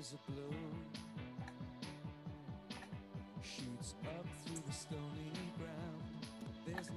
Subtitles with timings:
[0.00, 0.48] There's no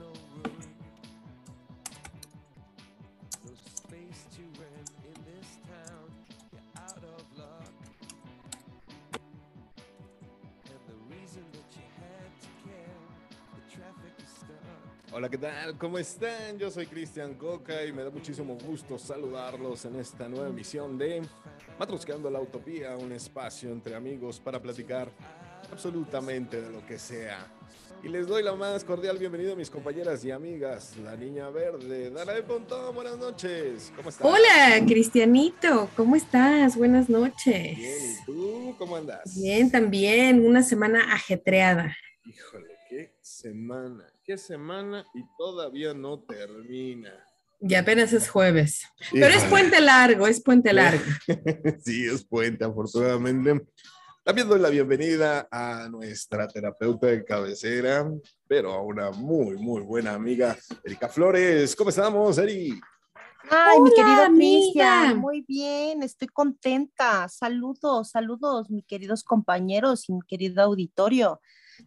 [0.08, 0.24] room,
[3.44, 4.48] no space to
[5.04, 6.08] in this town.
[6.54, 7.68] You're out of luck.
[15.12, 15.78] Hola, ¿qué tal?
[15.78, 16.58] ¿Cómo están?
[16.58, 21.22] Yo soy Cristian Coca y me da muchísimo gusto saludarlos en esta nueva emisión de
[21.84, 25.12] Matrosqueando la Utopía, un espacio entre amigos para platicar
[25.70, 27.46] absolutamente de lo que sea.
[28.02, 32.10] Y les doy la más cordial bienvenida a mis compañeras y amigas, la Niña Verde.
[32.10, 33.92] Dara de Pontón, buenas noches.
[33.98, 34.26] ¿Cómo estás?
[34.26, 36.78] Hola, Cristianito, ¿cómo estás?
[36.78, 37.76] Buenas noches.
[37.76, 39.38] Bien, ¿y tú cómo andas?
[39.38, 41.98] Bien, también, una semana ajetreada.
[42.26, 47.12] Híjole, qué semana, qué semana y todavía no termina.
[47.66, 48.84] Y apenas es jueves.
[49.14, 51.04] Pero es puente largo, es puente largo.
[51.84, 53.66] sí, es puente, afortunadamente.
[54.24, 58.10] También doy la bienvenida a nuestra terapeuta de cabecera,
[58.48, 61.74] pero a una muy, muy buena amiga, Erika Flores.
[61.76, 62.80] ¿Cómo estamos, Eri?
[63.50, 64.62] Ay, mi Hola, querido amiga.
[64.62, 67.28] Cristian, muy bien, estoy contenta.
[67.30, 71.42] Saludos, saludos, mis queridos compañeros y mi querido auditorio,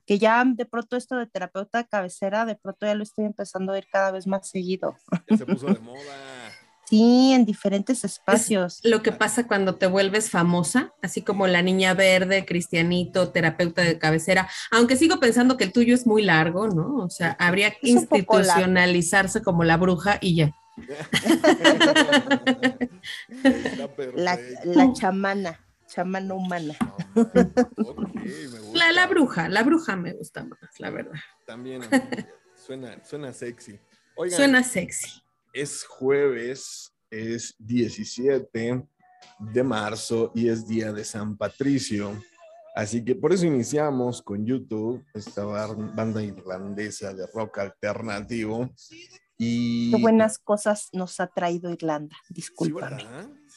[0.07, 3.73] que ya de pronto esto de terapeuta de cabecera, de pronto ya lo estoy empezando
[3.73, 4.97] a ver cada vez más seguido.
[5.29, 5.97] Ya se puso de moda.
[6.89, 8.79] Sí, en diferentes espacios.
[8.85, 13.99] Lo que pasa cuando te vuelves famosa, así como la niña verde, Cristianito, terapeuta de
[13.99, 16.99] cabecera, aunque sigo pensando que el tuyo es muy largo, ¿no?
[16.99, 20.55] O sea, habría que institucionalizarse como la bruja y ya.
[24.15, 25.59] La, la chamana,
[25.97, 26.77] chamana humana.
[27.15, 28.79] Ok, me gusta.
[28.79, 31.19] La, la bruja, la bruja me gusta más, la verdad.
[31.47, 31.81] También
[32.55, 33.81] suena, suena sexy.
[34.15, 35.23] Oigan, Suena sexy.
[35.53, 38.87] es jueves, es 17
[39.39, 42.13] de marzo y es día de San Patricio.
[42.75, 48.71] Así que por eso iniciamos con YouTube, esta banda irlandesa de rock alternativo.
[49.39, 53.03] Y Qué buenas cosas nos ha traído Irlanda, discúlpame.
[53.03, 53.07] Sí,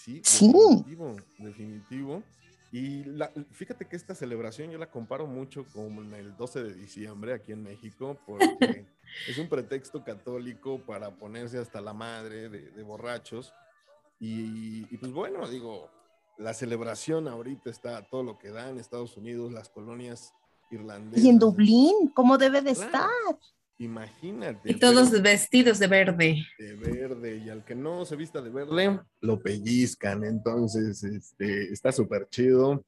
[0.04, 0.22] Sí.
[0.22, 2.24] definitivo, definitivo.
[2.72, 7.34] Y la- fíjate que esta celebración yo la comparo mucho con el 12 de diciembre
[7.34, 8.86] aquí en México, porque
[9.28, 13.54] es un pretexto católico para ponerse hasta la madre de, de borrachos.
[14.20, 15.90] Y, y pues bueno, digo,
[16.38, 20.34] la celebración ahorita está todo lo que da en Estados Unidos, las colonias
[20.70, 21.26] irlandesas.
[21.26, 22.88] Y en Dublín, ¿cómo debe de Claro.
[22.88, 23.40] estar?
[23.80, 24.70] Imagínate.
[24.72, 26.46] Y todos pero- vestidos de verde.
[26.60, 31.92] de verde y al que no se vista de verde lo pellizcan entonces este está
[31.94, 32.84] súper chido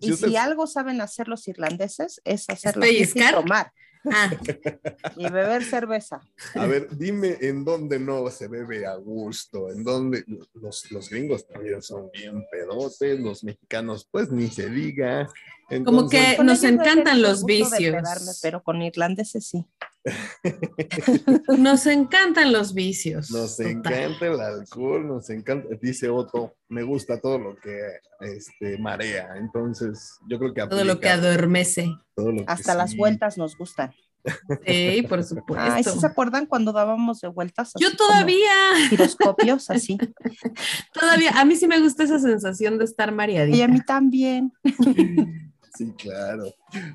[0.00, 3.32] Y si algo saben hacer los irlandeses es hacer pellizcar?
[3.34, 3.72] y tomar
[4.12, 4.32] Ah,
[5.16, 6.20] y beber cerveza.
[6.56, 11.46] a ver dime en dónde no se bebe a gusto en dónde los, los gringos
[11.46, 15.28] también son bien pedotes los mexicanos pues ni se diga
[15.84, 17.70] Como que- nos encantan los vicios.
[17.78, 19.64] pegarme, pero con irlandeses sí.
[21.58, 23.30] nos encantan los vicios.
[23.30, 23.72] nos Total.
[23.72, 27.78] encanta el alcohol nos encanta dice Otto me gusta todo lo que
[28.20, 31.88] este marea entonces yo creo que Todo lo que adormece.
[32.14, 32.96] todo lo que Hasta las sí.
[32.96, 33.92] vueltas nos gustan.
[34.64, 35.56] Sí, por supuesto.
[35.72, 37.72] Ay, ¿sí se acuerdan cuando dábamos de vueltas?
[37.74, 38.52] así Yo todavía,
[38.88, 39.98] Giroscopios, así.
[40.94, 43.66] todavía, a mí sí me gusta esa sensación de estar Y a mareadita.
[43.68, 44.52] mí también.
[45.76, 46.44] sí claro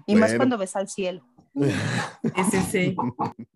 [0.06, 1.26] Y más cuando ves al cielo.
[2.52, 2.96] Sí, sí.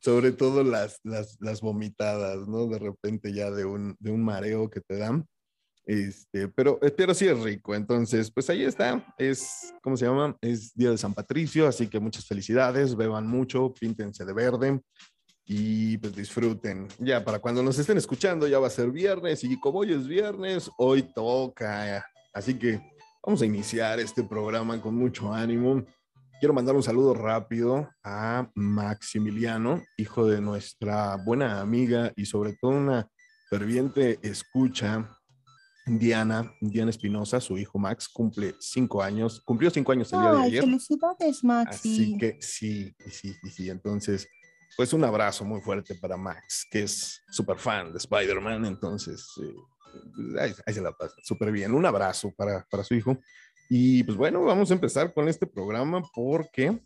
[0.00, 2.66] Sobre todo las, las, las vomitadas, ¿no?
[2.66, 5.26] De repente ya de un, de un mareo que te dan.
[5.84, 7.74] Este, pero, eh, pero sí es rico.
[7.74, 9.04] Entonces, pues ahí está.
[9.18, 10.36] Es, ¿cómo se llama?
[10.40, 12.96] Es Día de San Patricio, así que muchas felicidades.
[12.96, 14.80] Beban mucho, píntense de verde
[15.52, 16.86] y pues disfruten.
[17.00, 20.06] Ya para cuando nos estén escuchando, ya va a ser viernes y como hoy es
[20.06, 22.06] viernes, hoy toca.
[22.32, 22.80] Así que
[23.26, 25.84] vamos a iniciar este programa con mucho ánimo.
[26.40, 32.70] Quiero mandar un saludo rápido a Maximiliano, hijo de nuestra buena amiga y sobre todo
[32.70, 33.06] una
[33.50, 35.18] ferviente escucha,
[35.84, 40.38] Diana, Diana Espinosa, su hijo Max, cumple cinco años, cumplió cinco años el día de
[40.38, 40.64] Ay, ayer.
[40.64, 41.92] felicidades, Maxi.
[41.92, 43.68] Así que sí, sí, sí, sí.
[43.68, 44.26] Entonces,
[44.78, 48.64] pues un abrazo muy fuerte para Max, que es súper fan de Spider-Man.
[48.64, 49.54] Entonces, eh,
[50.14, 51.74] pues, ahí, ahí se la pasa súper bien.
[51.74, 53.18] Un abrazo para, para su hijo.
[53.72, 56.80] Y pues bueno, vamos a empezar con este programa porque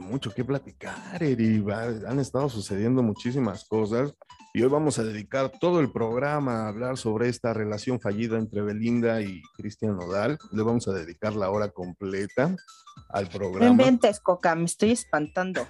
[0.00, 1.64] mucho que platicar, Eri.
[2.06, 4.14] Han estado sucediendo muchísimas cosas.
[4.56, 8.62] Y hoy vamos a dedicar todo el programa a hablar sobre esta relación fallida entre
[8.62, 10.38] Belinda y Cristian Nodal.
[10.52, 12.54] Le vamos a dedicar la hora completa
[13.08, 13.66] al No programa.
[13.66, 15.66] inventes, Coca, me estoy espantando.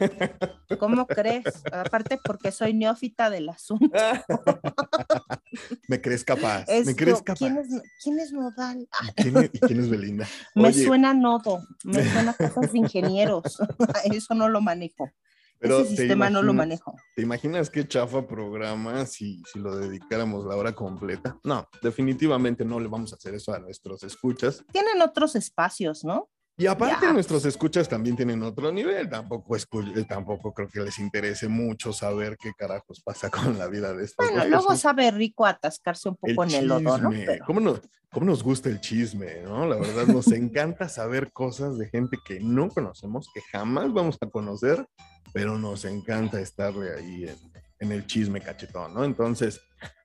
[0.79, 1.45] ¿Cómo crees?
[1.73, 3.91] Aparte porque soy neófita del asunto.
[5.89, 6.65] ¿Me crees capaz?
[6.69, 7.39] Esto, ¿Me crees capaz?
[7.39, 7.69] ¿quién, es,
[8.03, 8.87] quién es Nodal?
[9.09, 10.29] ¿Y quién es, y quién es Belinda?
[10.55, 13.59] me Oye, suena nodo, me suena cosas de ingenieros.
[14.17, 15.11] Eso no lo manejo.
[15.59, 16.95] pero Ese ¿te sistema no lo manejo.
[17.17, 21.39] ¿Te imaginas qué chafa programa si, si lo dedicáramos la hora completa?
[21.45, 24.65] No, definitivamente no le vamos a hacer eso a nuestros escuchas.
[24.73, 26.29] Tienen otros espacios, ¿no?
[26.57, 27.13] Y aparte Ya.
[27.13, 29.09] nuestros escuchas también tienen otro nivel.
[29.09, 33.93] Tampoco, eh, tampoco creo que les interese mucho saber qué carajos pasa con la vida
[33.93, 37.11] de estas Bueno, luego sabe rico atascarse un poco en el lodo, ¿no?
[37.11, 37.81] Pero- ¿Cómo, nos,
[38.13, 39.67] cómo nos gusta el chisme, ¿no?
[39.67, 44.27] La verdad, nos encanta saber cosas de gente que no conocemos, que jamás vamos a
[44.31, 44.87] conocer,
[45.33, 47.37] pero nos encanta estarle ahí en,
[47.81, 49.05] en el chisme cachetón, ¿no?
[49.05, 49.61] Entonces,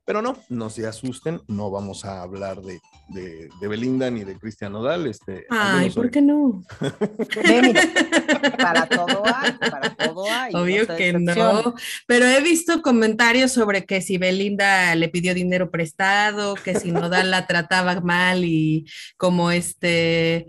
[0.09, 4.39] pero no, no se asusten, no vamos a hablar de, de, de Belinda ni de
[4.39, 5.05] Cristian Nodal.
[5.05, 6.11] Este, Ay, ¿por hoy.
[6.11, 6.63] qué no?
[7.43, 7.83] Mira,
[8.57, 10.55] para todo hay, para todo hay.
[10.55, 11.75] Obvio no que no,
[12.07, 17.29] pero he visto comentarios sobre que si Belinda le pidió dinero prestado, que si Nodal
[17.29, 20.47] la trataba mal y como este,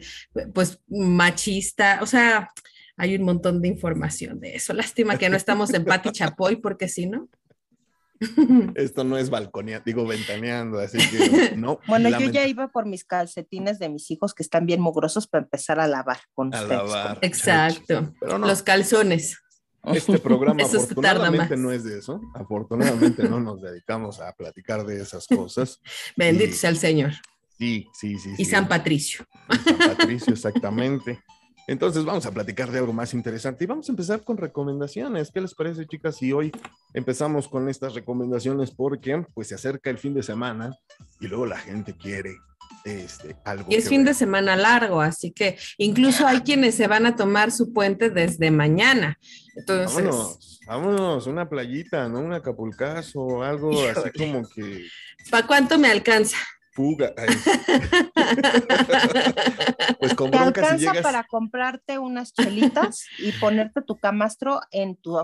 [0.55, 2.49] pues machista, o sea,
[2.97, 4.73] hay un montón de información de eso.
[4.73, 7.29] Lástima que no estamos en Pati Chapoy, porque si no.
[8.75, 11.81] Esto no es balconea, digo ventaneando, así que no.
[11.87, 15.45] Bueno, yo ya iba por mis calcetines de mis hijos que están bien mugrosos para
[15.45, 16.79] empezar a lavar con A ustedes.
[16.79, 17.19] lavar.
[17.23, 18.13] Exacto.
[18.21, 19.39] Pero no, Los calzones.
[19.85, 22.21] este programa Eso afortunadamente no es de eso.
[22.35, 25.81] Afortunadamente no nos dedicamos a platicar de esas cosas.
[26.17, 27.13] Bendito sea el Señor.
[27.57, 28.31] Sí, sí, sí.
[28.39, 28.51] Y sí.
[28.51, 29.27] San Patricio.
[29.51, 31.23] Y San Patricio, exactamente.
[31.71, 35.31] Entonces vamos a platicar de algo más interesante y vamos a empezar con recomendaciones.
[35.31, 36.17] ¿Qué les parece, chicas?
[36.17, 36.51] Si hoy
[36.95, 40.77] empezamos con estas recomendaciones porque pues se acerca el fin de semana
[41.21, 42.35] y luego la gente quiere
[42.85, 43.71] este, algo.
[43.71, 47.53] Y es fin de semana largo, así que incluso hay quienes se van a tomar
[47.53, 49.17] su puente desde mañana.
[49.55, 52.19] Entonces, Vámonos, vámonos, una playita, ¿no?
[52.19, 54.89] Un acapulcazo, algo así como que
[55.31, 56.37] ¿para cuánto me alcanza?
[56.73, 57.13] Fuga.
[57.17, 57.29] Ay.
[59.99, 61.03] pues con Te bronca si alcanza llegas.
[61.03, 65.19] para comprarte unas chelitas y ponerte tu camastro en tu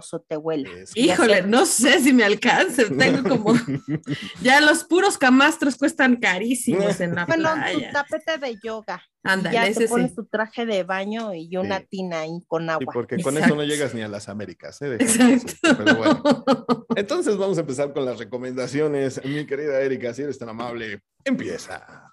[0.95, 2.87] Y Híjole, hacer- no sé si me alcance.
[2.91, 3.55] Tengo como.
[4.43, 7.91] Ya los puros camastros cuestan carísimos en la Bueno, tu playa.
[7.93, 9.03] tapete de yoga.
[9.27, 10.17] Y Ándale, ya te pones sí.
[10.17, 11.87] tu traje de baño y una Sí.
[11.91, 12.93] tina ahí con Sí, agua.
[12.93, 13.65] porque con eso no Exacto.
[13.75, 14.97] llegas ni a las Américas, ¿eh?
[15.01, 15.53] Exacto.
[15.77, 16.23] Pero bueno.
[16.97, 19.21] Entonces vamos a empezar con las recomendaciones.
[19.25, 22.11] Mi querida Erika, si eres tan amable, empieza.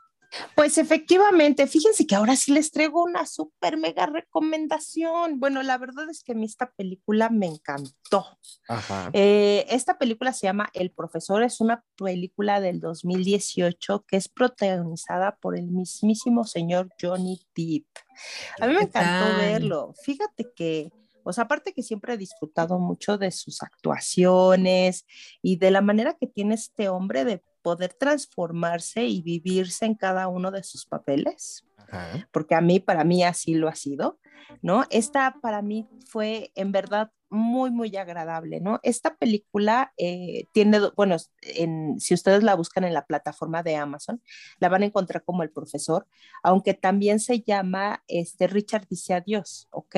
[0.55, 5.39] Pues efectivamente, fíjense que ahora sí les traigo una súper mega recomendación.
[5.39, 8.39] Bueno, la verdad es que a mí esta película me encantó.
[8.67, 9.09] Ajá.
[9.13, 15.37] Eh, esta película se llama El Profesor, es una película del 2018 que es protagonizada
[15.37, 17.85] por el mismísimo señor Johnny Depp.
[18.59, 19.93] A mí me ¿Qué encantó verlo.
[20.03, 20.91] Fíjate que,
[21.23, 25.05] o sea, aparte que siempre he disfrutado mucho de sus actuaciones
[25.41, 30.27] y de la manera que tiene este hombre de poder transformarse y vivirse en cada
[30.27, 32.29] uno de sus papeles Ajá.
[32.31, 34.19] porque a mí, para mí así lo ha sido,
[34.61, 34.85] ¿no?
[34.91, 38.79] Esta para mí fue en verdad muy, muy agradable, ¿no?
[38.83, 44.21] Esta película eh, tiene, bueno, en, si ustedes la buscan en la plataforma de Amazon,
[44.59, 46.07] la van a encontrar como el profesor,
[46.43, 49.95] aunque también se llama este Richard dice adiós, ¿ok?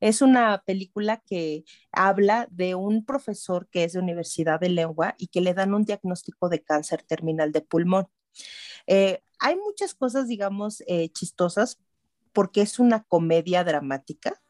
[0.00, 5.28] Es una película que habla de un profesor que es de Universidad de Lengua y
[5.28, 8.08] que le dan un diagnóstico de cáncer terminal de pulmón.
[8.86, 11.78] Eh, hay muchas cosas, digamos, eh, chistosas
[12.32, 14.42] porque es una comedia dramática.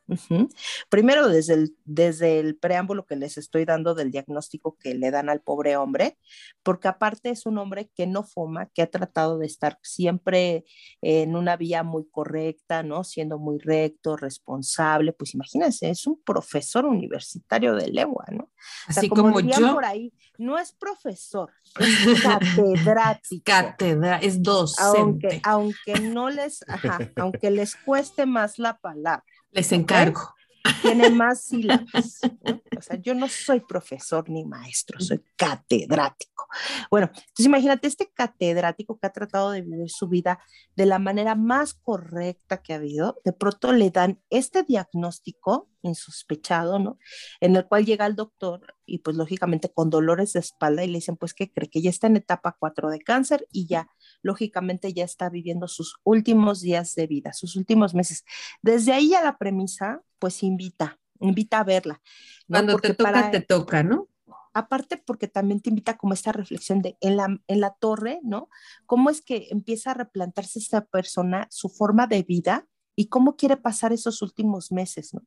[0.89, 5.29] Primero, desde el, desde el preámbulo que les estoy dando del diagnóstico que le dan
[5.29, 6.19] al pobre hombre,
[6.63, 10.65] porque aparte es un hombre que no fuma, que ha tratado de estar siempre
[11.01, 13.05] en una vía muy correcta, ¿no?
[13.05, 18.45] Siendo muy recto, responsable, pues imagínense, es un profesor universitario de lengua, ¿no?
[18.89, 24.43] O sea, Así como, yo, por ahí, no es profesor, es catedrático cátedra, es aunque,
[24.51, 25.41] docente.
[25.45, 30.35] aunque no les, ajá, aunque les cueste más la palabra, Les encargo.
[30.83, 32.21] tiene más sílabas.
[32.43, 32.61] ¿no?
[32.77, 36.47] O sea, yo no soy profesor ni maestro, soy catedrático.
[36.91, 40.41] Bueno, entonces imagínate este catedrático que ha tratado de vivir su vida
[40.75, 46.79] de la manera más correcta que ha habido, de pronto le dan este diagnóstico insospechado,
[46.79, 46.99] ¿no?
[47.41, 50.99] En el cual llega el doctor y pues lógicamente con dolores de espalda y le
[50.99, 53.89] dicen pues que cree que ya está en etapa 4 de cáncer y ya
[54.25, 58.25] lógicamente ya está viviendo sus últimos días de vida, sus últimos meses.
[58.62, 62.00] Desde ahí ya la premisa pues invita, invita a verla.
[62.49, 62.54] ¿no?
[62.57, 64.09] Cuando Porque te toca, para- te toca, ¿no?
[64.57, 68.49] aparte porque también te invita como esta reflexión de en la, en la torre, ¿no?
[68.87, 72.64] ¿Cómo es que empieza a replantarse esta persona su forma de vida
[72.97, 75.23] y cómo quiere pasar esos últimos meses, ¿no?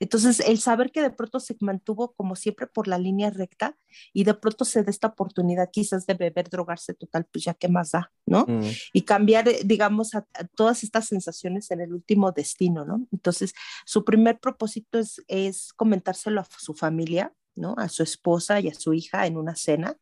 [0.00, 3.76] Entonces, el saber que de pronto se mantuvo como siempre por la línea recta
[4.12, 7.68] y de pronto se da esta oportunidad quizás de beber, drogarse total, pues ya qué
[7.68, 8.44] más da, ¿no?
[8.48, 8.62] Mm.
[8.92, 13.06] Y cambiar, eh, digamos, a, a todas estas sensaciones en el último destino, ¿no?
[13.12, 13.54] Entonces,
[13.84, 17.74] su primer propósito es, es comentárselo a su familia, ¿no?
[17.78, 19.96] A su esposa y a su hija en una cena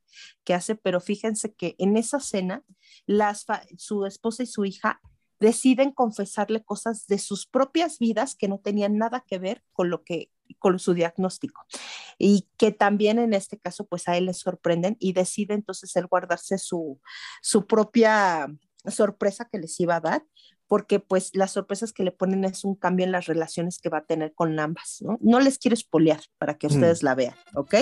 [0.44, 2.62] que hace, pero fíjense que en esa cena,
[3.06, 5.00] las su esposa y su hija
[5.40, 10.04] deciden confesarle cosas de sus propias vidas que no tenían nada que ver con lo
[10.04, 11.64] que con su diagnóstico.
[12.18, 16.06] Y que también en este caso pues a él le sorprenden y decide entonces él
[16.06, 17.00] guardarse su,
[17.40, 18.48] su propia
[18.86, 20.24] sorpresa que les iba a dar
[20.70, 23.98] porque pues las sorpresas que le ponen es un cambio en las relaciones que va
[23.98, 25.18] a tener con ambas, ¿no?
[25.20, 27.74] No les quiero espolear para que ustedes la vean, ¿ok?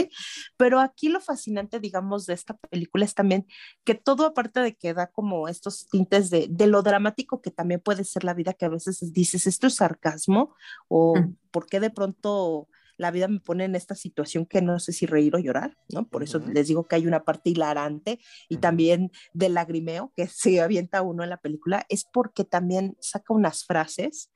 [0.56, 3.46] Pero aquí lo fascinante, digamos, de esta película es también
[3.84, 7.80] que todo aparte de que da como estos tintes de, de lo dramático que también
[7.80, 10.54] puede ser la vida, que a veces dices, esto es sarcasmo
[10.88, 11.36] o Mm.
[11.50, 15.06] por qué de pronto la vida me pone en esta situación que no sé si
[15.06, 16.06] reír o llorar, ¿no?
[16.06, 18.60] Por eso les digo que hay una parte hilarante y Ujú.
[18.60, 23.64] también del lagrimeo que se avienta uno en la película, es porque también saca unas
[23.64, 24.30] frases,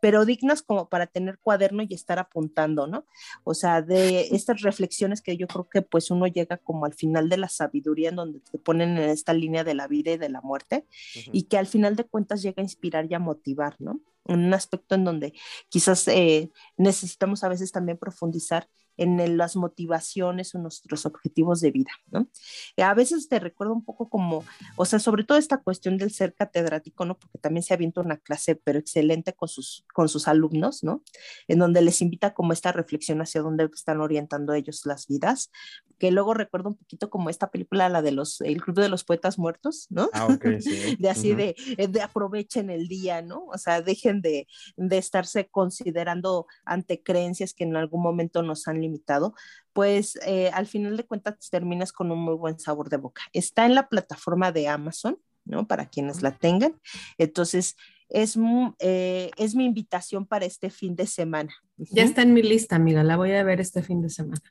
[0.00, 3.06] pero dignas como para tener cuaderno y estar apuntando, ¿no?
[3.44, 7.28] O sea, de estas reflexiones que yo creo que pues uno llega como al final
[7.28, 10.28] de la sabiduría en donde te ponen en esta línea de la vida y de
[10.28, 10.86] la muerte
[11.32, 14.00] y que al final de cuentas llega a inspirar y a motivar, ¿no?
[14.28, 15.32] En un aspecto en donde
[15.68, 18.68] quizás eh, necesitamos a veces también profundizar
[18.98, 22.28] en las motivaciones o nuestros objetivos de vida, ¿no?
[22.76, 24.44] Eh, a veces te recuerdo un poco como,
[24.76, 27.18] o sea, sobre todo esta cuestión del ser catedrático, ¿no?
[27.18, 31.02] Porque también se avienta una clase, pero excelente con sus, con sus alumnos, ¿no?
[31.46, 35.50] En donde les invita como esta reflexión hacia dónde están orientando ellos las vidas,
[35.98, 39.04] que luego recuerdo un poquito como esta película, la de los, el Club de los
[39.04, 40.08] Poetas Muertos, ¿no?
[40.12, 40.96] Ah, ok, sí.
[40.98, 41.38] de así Ujú.
[41.38, 43.44] de, eh, de aprovechen el día, ¿no?
[43.46, 48.84] O sea, dejen de, de estarse considerando ante creencias que en algún momento nos han
[48.88, 49.34] limitado,
[49.72, 53.22] pues eh, al final de cuentas terminas con un muy buen sabor de boca.
[53.32, 55.66] Está en la plataforma de Amazon, ¿no?
[55.66, 56.74] Para quienes la tengan.
[57.16, 57.76] Entonces,
[58.08, 58.38] es,
[58.78, 61.54] eh, es mi invitación para este fin de semana.
[61.76, 63.04] Ya está en mi lista, amiga.
[63.04, 64.42] La voy a ver este fin de semana.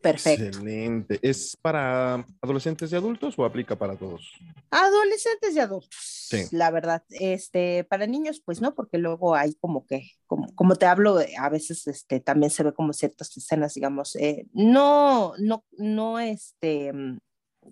[0.00, 0.44] Perfecto.
[0.44, 1.18] Excelente.
[1.22, 4.32] ¿Es para adolescentes y adultos o aplica para todos?
[4.70, 5.94] Adolescentes y adultos,
[6.28, 6.44] Sí.
[6.52, 7.02] la verdad.
[7.10, 11.34] Este, para niños, pues no, porque luego hay como que, como, como te hablo, eh,
[11.38, 16.92] a veces este, también se ve como ciertas escenas, digamos, eh, no, no, no, este,
[16.92, 17.18] mm,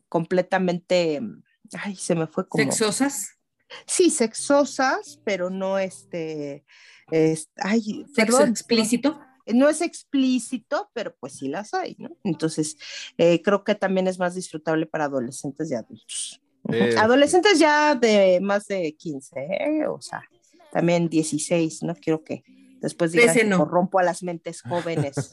[0.08, 1.42] completamente, mm,
[1.82, 3.38] ay, se me fue como, ¿Sexosas?
[3.86, 6.64] sí, sexosas, pero no, este,
[7.10, 7.80] es, ay,
[8.14, 9.20] ¿Sexo perdón, explícito?
[9.54, 12.10] No es explícito, pero pues sí las hay, ¿no?
[12.24, 12.76] Entonces,
[13.16, 16.40] eh, creo que también es más disfrutable para adolescentes y adultos.
[16.98, 19.86] Adolescentes ya de más de 15, ¿eh?
[19.86, 20.22] o sea,
[20.70, 22.42] también 16, no quiero que
[22.80, 23.58] después digan 13 que no.
[23.58, 25.30] corrompo a las mentes jóvenes,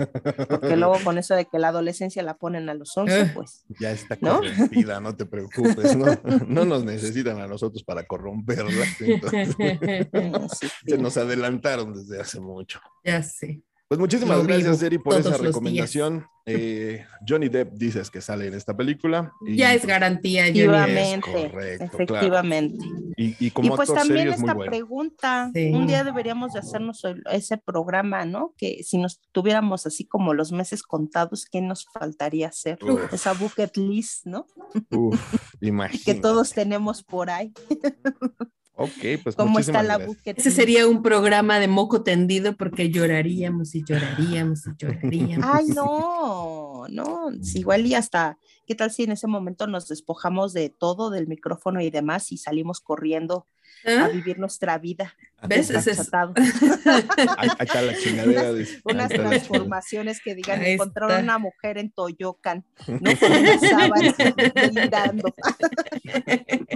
[0.50, 3.32] porque luego con eso de que la adolescencia la ponen a los 11, Eh.
[3.36, 4.38] pues Ya está ¿No?
[4.40, 6.06] corrompida, no te preocupes, ¿no?
[6.48, 8.86] No nos necesitan a nosotros para corromperla.
[9.00, 9.56] entonces,
[10.60, 12.80] sí, se nos adelantaron desde hace mucho.
[13.04, 13.62] ya sé.
[13.88, 16.26] Pues muchísimas Lo gracias, Eri, por esa recomendación.
[16.48, 19.32] Eh, Johnny Depp dices que sale en esta película.
[19.46, 20.60] y- Ya es garantía, Johnny.
[20.62, 22.86] Efectivamente, correcto, efectivamente.
[23.16, 24.72] Y, y Y como pues actor también serio es muy esta bueno.
[24.72, 25.72] pregunta, Sí.
[25.72, 28.56] un día deberíamos de hacernos ese programa, ¿no?
[28.58, 32.80] Que si nos tuviéramos así como los meses contados, ¿qué nos faltaría hacer?
[32.84, 33.14] Uf.
[33.14, 34.48] Esa bucket list, ¿no?
[34.90, 35.20] Uf,
[35.62, 36.22] Que imagínate.
[36.22, 37.54] todos tenemos por ahí.
[38.78, 40.08] Ok, pues ¿Cómo está muchísimas la gracias.
[40.08, 45.46] bucket Ese sería un programa de moco tendido porque lloraríamos y lloraríamos y lloraríamos.
[45.50, 50.52] Ay, no, no, sí, igual y hasta, ¿qué tal si en ese momento nos despojamos
[50.52, 53.48] de todo, del micrófono y demás y salimos corriendo
[53.86, 54.08] a ¿Ah?
[54.10, 55.16] vivir nuestra vida?
[55.48, 55.70] ¿Ves?
[55.70, 56.10] Es-?
[57.38, 58.54] Ahí, está la chingadera.
[58.54, 58.80] dice.
[58.84, 61.24] unas transformaciones que digan, Ahí encontraron está.
[61.24, 63.00] una mujer en Toyocan, ¿no?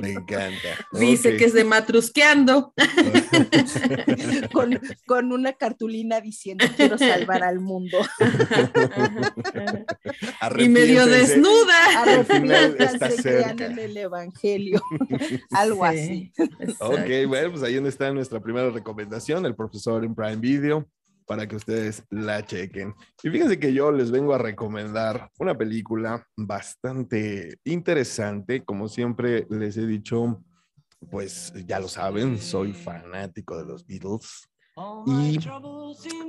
[0.02, 0.70] Me encanta.
[0.94, 2.74] Dice que es de matrusqueando.
[4.52, 7.98] con, con una cartulina diciendo, quiero salvar al mundo.
[10.58, 12.02] y medio desnuda.
[12.02, 13.66] Arrepiéntanse, crean cerca.
[13.66, 14.82] en el evangelio.
[15.52, 16.32] Algo así.
[16.36, 16.44] Sí.
[16.80, 20.86] Ok, bueno, pues ahí está nuestra primera recomendación, el profesor en Prime Video,
[21.26, 22.94] para que ustedes la chequen.
[23.24, 28.64] Y fíjense que yo les vengo a recomendar una película bastante interesante.
[28.66, 30.44] Como siempre les he dicho,
[31.10, 34.50] pues ya lo saben, soy fanático de los Beatles.
[35.06, 35.38] Y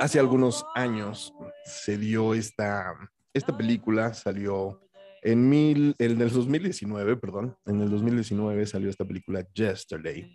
[0.00, 1.32] hace algunos años
[1.64, 2.94] se dio esta,
[3.32, 4.80] esta película, salió
[5.22, 10.30] En, mil, en el 2019, perdón, en el 2019 salió esta película Yesterday.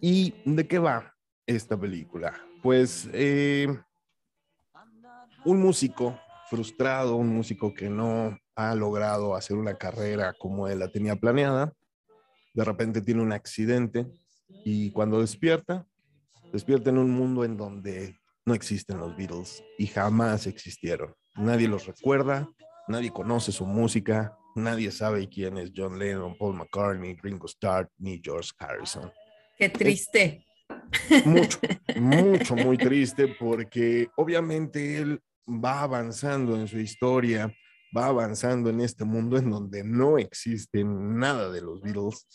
[0.00, 1.13] ¿Y de qué va
[1.46, 2.34] esta película?
[2.62, 3.68] Pues eh,
[5.44, 10.88] un músico frustrado, un músico que no ha logrado hacer una carrera como él la
[10.88, 11.72] tenía planeada,
[12.54, 14.06] de repente tiene un accidente
[14.64, 15.86] y cuando despierta,
[16.52, 21.14] despierta en un mundo en donde no existen los Beatles y jamás existieron.
[21.34, 22.48] Nadie los recuerda,
[22.86, 28.20] nadie conoce su música, nadie sabe quién es John Lennon, Paul McCartney, Ringo Starr ni
[28.22, 29.10] George Harrison.
[29.58, 30.46] Qué triste.
[31.24, 31.58] Mucho,
[31.96, 37.54] mucho, muy triste porque obviamente él va avanzando en su historia,
[37.96, 42.26] va avanzando en este mundo en donde no existe nada de los Beatles.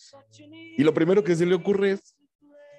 [0.77, 2.15] Y lo primero que se le ocurre es,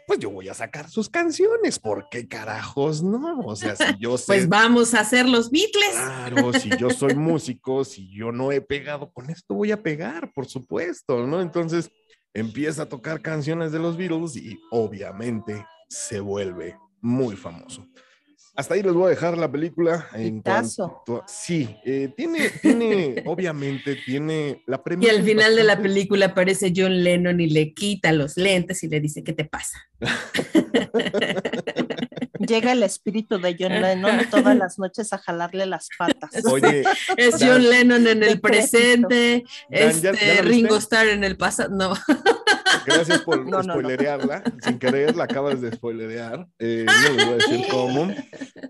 [0.06, 3.40] pues yo voy a sacar sus canciones, ¿por qué carajos no?
[3.40, 4.26] O sea, si yo sé...
[4.26, 5.92] Pues vamos a hacer los Beatles.
[5.92, 10.32] Claro, si yo soy músico, si yo no he pegado, con esto voy a pegar,
[10.32, 11.40] por supuesto, ¿no?
[11.40, 11.90] Entonces
[12.34, 17.86] empieza a tocar canciones de los Beatles y obviamente se vuelve muy famoso.
[18.56, 20.06] Hasta ahí les voy a dejar la película.
[20.12, 25.12] En cuanto- sí, eh, tiene, tiene, obviamente, tiene la Y premisa.
[25.12, 28.88] al es final de la película aparece John Lennon y le quita los lentes y
[28.88, 29.78] le dice, ¿qué te pasa?
[32.46, 36.30] Llega el espíritu de John Lennon todas las noches a jalarle las patas.
[36.46, 36.84] Oye,
[37.18, 40.42] Es Dan- John Lennon en el presente, Dan, ¿ya- este, ya?
[40.42, 41.68] Ringo Starr en el pasado.
[41.70, 41.92] No,
[42.86, 43.72] gracias por No, no, no.
[43.74, 44.42] spoilerearla.
[44.62, 46.46] Sin querer, la acabas de spoilerear.
[46.58, 48.08] Eh, no les voy a decir cómo.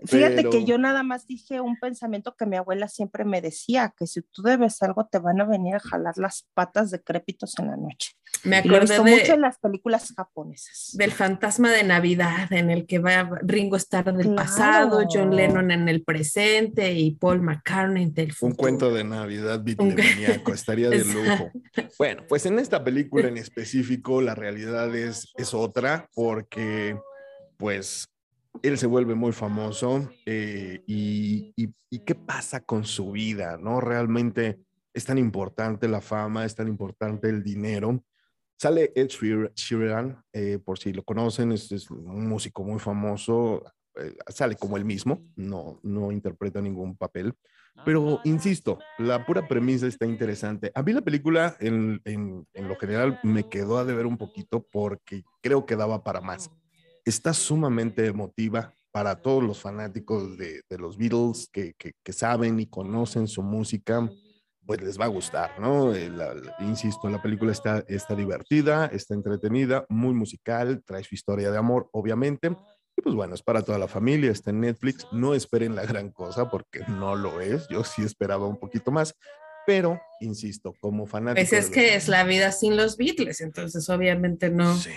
[0.05, 3.93] Fíjate pero- que yo nada más dije un pensamiento que mi abuela siempre me decía,
[3.97, 7.67] que si tú debes algo te van a venir a jalar las patas decrépitos en
[7.67, 8.11] la noche.
[8.43, 10.91] Me acordé mucho de, en las películas japonesas.
[10.97, 14.35] del fantasma de Navidad en el que va Ringo Starr del Claro.
[14.35, 18.51] pasado, John Lennon en el presente y Paul McCartney del futuro.
[18.51, 21.51] Un cuento de Navidad bibliomaniaco, estaría de lujo.
[21.97, 26.97] Bueno, pues en esta película en específico la realidad es, es otra porque
[27.57, 28.07] pues
[28.63, 33.81] él se vuelve muy famoso eh, y, y- y qué pasa con su vida, ¿no?
[33.81, 34.59] Realmente
[34.93, 38.03] es tan importante la fama, es tan importante el dinero.
[38.61, 43.63] Sale Ed Sheer- Sheeran, eh, por si lo conocen, es, es un músico muy famoso,
[43.95, 47.33] eh, sale como él mismo, no, no interpreta ningún papel.
[47.83, 50.71] Pero insisto, la pura premisa está interesante.
[50.75, 54.63] A mí la película, en, en- en lo general, me quedó a deber un poquito
[54.71, 56.51] porque creo que daba para más.
[57.03, 62.59] Está sumamente emotiva para todos los fanáticos de, de los Beatles que, que- que saben
[62.59, 64.07] y conocen su música,
[64.65, 65.93] pues les va a gustar, ¿no?
[65.93, 71.15] Eh, la- la- insisto, la película está, está divertida, está entretenida, muy musical, trae su
[71.15, 72.55] historia de amor, obviamente.
[72.95, 75.07] Y pues bueno, es para toda la familia, está en Netflix.
[75.11, 77.67] No esperen la gran cosa porque no lo es.
[77.69, 79.15] Yo sí esperaba un poquito más,
[79.65, 81.47] pero insisto, como fanático.
[81.49, 84.91] Pues es de que los- es la vida sin los Beatles, entonces obviamente no, Sí,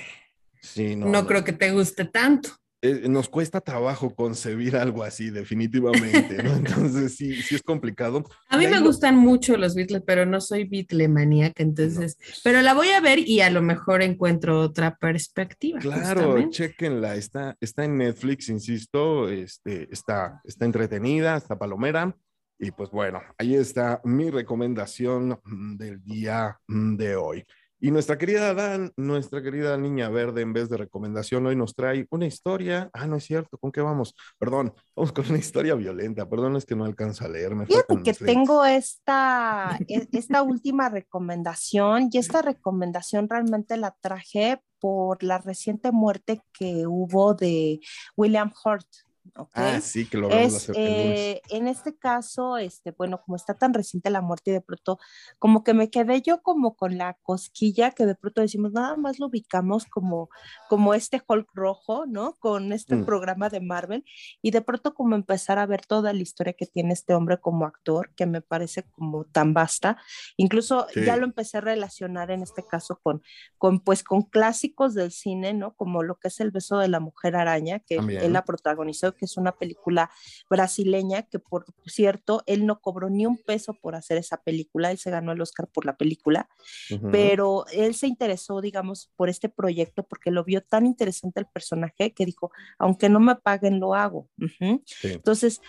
[0.61, 1.27] sí, no, no, no.
[1.29, 2.51] creo que te guste tanto.
[2.87, 6.53] Eh, nos cuesta trabajo concebir algo así, definitivamente, ¿no?
[6.55, 8.23] Entonces sí, sí es complicado.
[8.51, 12.75] A mí me lo- gustan mucho los Beatles, pero no soy Beatlemaníaca, entonces, pero la
[12.75, 15.79] voy a ver y a lo mejor encuentro otra perspectiva.
[15.81, 16.51] Claro, justamente.
[16.57, 22.15] chequenla, está, está en Netflix, insisto, este, está, está entretenida, está palomera.
[22.59, 27.45] Y pues bueno, ahí está mi recomendación mm, del día mm, de hoy.
[27.85, 32.07] Y nuestra querida Dan, nuestra querida niña verde, en vez de recomendación, hoy nos trae
[32.09, 32.89] una historia.
[32.95, 34.15] Ah, no es cierto, ¿con qué vamos?
[34.39, 36.27] Perdón, vamos con una historia violenta.
[36.27, 37.55] Perdón, es que no alcanzo a leer.
[37.55, 44.63] me Fíjate que tengo esta, e- esta última recomendación y esta recomendación realmente la traje
[44.81, 47.81] por la reciente muerte que hubo de
[48.17, 48.89] William Hurt.
[49.37, 49.51] ¿Ok?
[49.55, 50.71] Ah, sí, que lo Es, lunes.
[50.77, 54.99] eh, en este caso, este, bueno, como está tan reciente la muerte y de pronto,
[55.39, 59.19] como que me quedé yo como con la cosquilla que de pronto decimos, nada más
[59.19, 60.29] lo ubicamos como,
[60.69, 62.35] como este Hulk rojo, ¿no?
[62.39, 63.05] Con este Mm.
[63.07, 64.05] programa de Marvel
[64.43, 67.65] y de pronto como empezar a ver toda la historia que tiene este hombre como
[67.67, 69.97] actor, que me parece como tan vasta.
[70.37, 71.05] Incluso Sí.
[71.05, 73.23] ya lo empecé a relacionar en este caso con,
[73.59, 75.75] con, pues, con clásicos del cine, ¿no?
[75.75, 78.23] Como lo que es El beso de la mujer araña, que También.
[78.23, 80.11] él la protagonizó, que es una película
[80.49, 84.99] brasileña, que por cierto, él no cobró ni un peso por hacer esa película, él
[84.99, 86.49] se ganó el Oscar por la película,
[86.91, 87.11] Ujú.
[87.11, 92.13] pero él se interesó, digamos, por este proyecto porque lo vio tan interesante el personaje
[92.13, 94.29] que dijo, aunque no me paguen, lo hago.
[94.39, 94.83] Ujú.
[94.85, 95.13] Sí.
[95.13, 95.61] Entonces,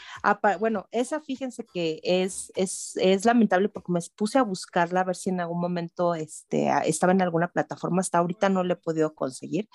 [0.60, 5.16] bueno, esa fíjense que es, es, es lamentable porque me puse a buscarla a ver
[5.16, 9.14] si en algún momento este, estaba en alguna plataforma, hasta ahorita no le he podido
[9.14, 9.70] conseguir,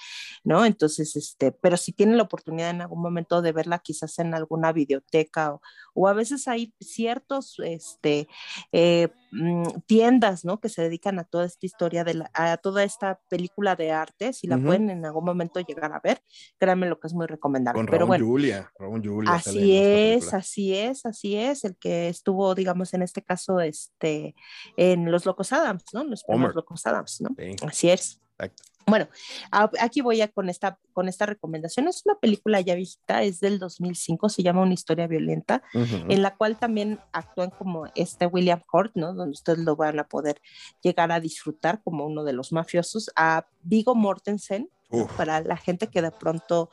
[0.45, 0.65] ¿no?
[0.65, 4.73] Entonces, este, pero si tienen la oportunidad en algún momento de verla quizás en alguna
[4.73, 5.61] videoteca o,
[5.95, 8.27] o a veces hay ciertos este,
[8.73, 10.61] eh, mm, tiendas, ¿no?
[10.61, 14.33] Que se dedican a toda esta historia, de la, a toda esta película de arte,
[14.33, 14.67] si la Ujú.
[14.67, 16.23] pueden en algún momento llegar a ver,
[16.59, 17.79] créanme lo que es muy recomendable.
[17.79, 18.73] Con Pero Raúl bueno, Julia.
[18.79, 23.61] Raúl Julia Así es, así es, así es, el que estuvo, digamos, en este caso,
[23.61, 24.35] este,
[24.77, 26.05] en Los Locos Adams, ¿no?
[26.05, 26.25] Los.
[26.55, 27.31] Locos Adams, ¿no?
[27.37, 28.21] Sí, Así es.
[28.39, 28.70] exacto.
[28.87, 29.09] Bueno,
[29.51, 31.87] aquí voy a con esta, con esta recomendación.
[31.89, 36.37] Es una película ya viejita, es del 2005, se llama Una historia violenta, en la
[36.37, 39.15] cual también actúan como este William Hurt, ¿no?
[39.15, 40.41] Donde ustedes lo van a poder
[40.83, 44.71] llegar a disfrutar como uno de los mafiosos, a Vigo Mortensen,
[45.17, 46.71] para la gente que de pronto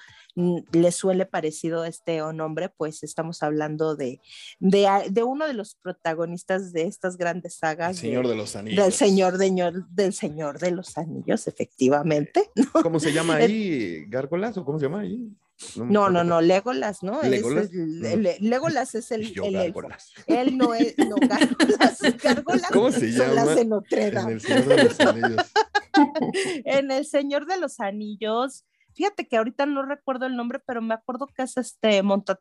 [0.71, 4.21] le suele parecido este o nombre, pues estamos hablando de,
[4.59, 7.95] de, uno de los protagonistas de estas grandes El sagas.
[7.95, 8.83] de- Señor de los Anillos.
[8.83, 12.51] del señor de, del señor de los anillos, efectivamente.
[12.83, 14.05] ¿Cómo se llama ahí?
[14.07, 15.27] ¿Gárgolas o cómo se llama ahí?
[15.75, 17.21] No, no, no, Legolas, ¿no?
[17.23, 17.65] ¿Legolas?
[17.65, 19.79] es el- Legolas es el, Y yo, el elfo.
[19.81, 20.11] Gárgolas.
[20.27, 21.15] Él no es, no,
[22.23, 23.53] Gárgolas ¿Cómo se las llama?
[23.53, 25.45] En el Señor de los Anillos.
[26.65, 30.93] En El Señor de los Anillos, fíjate que ahorita no recuerdo el nombre, pero me
[30.93, 32.39] acuerdo que es este Monta,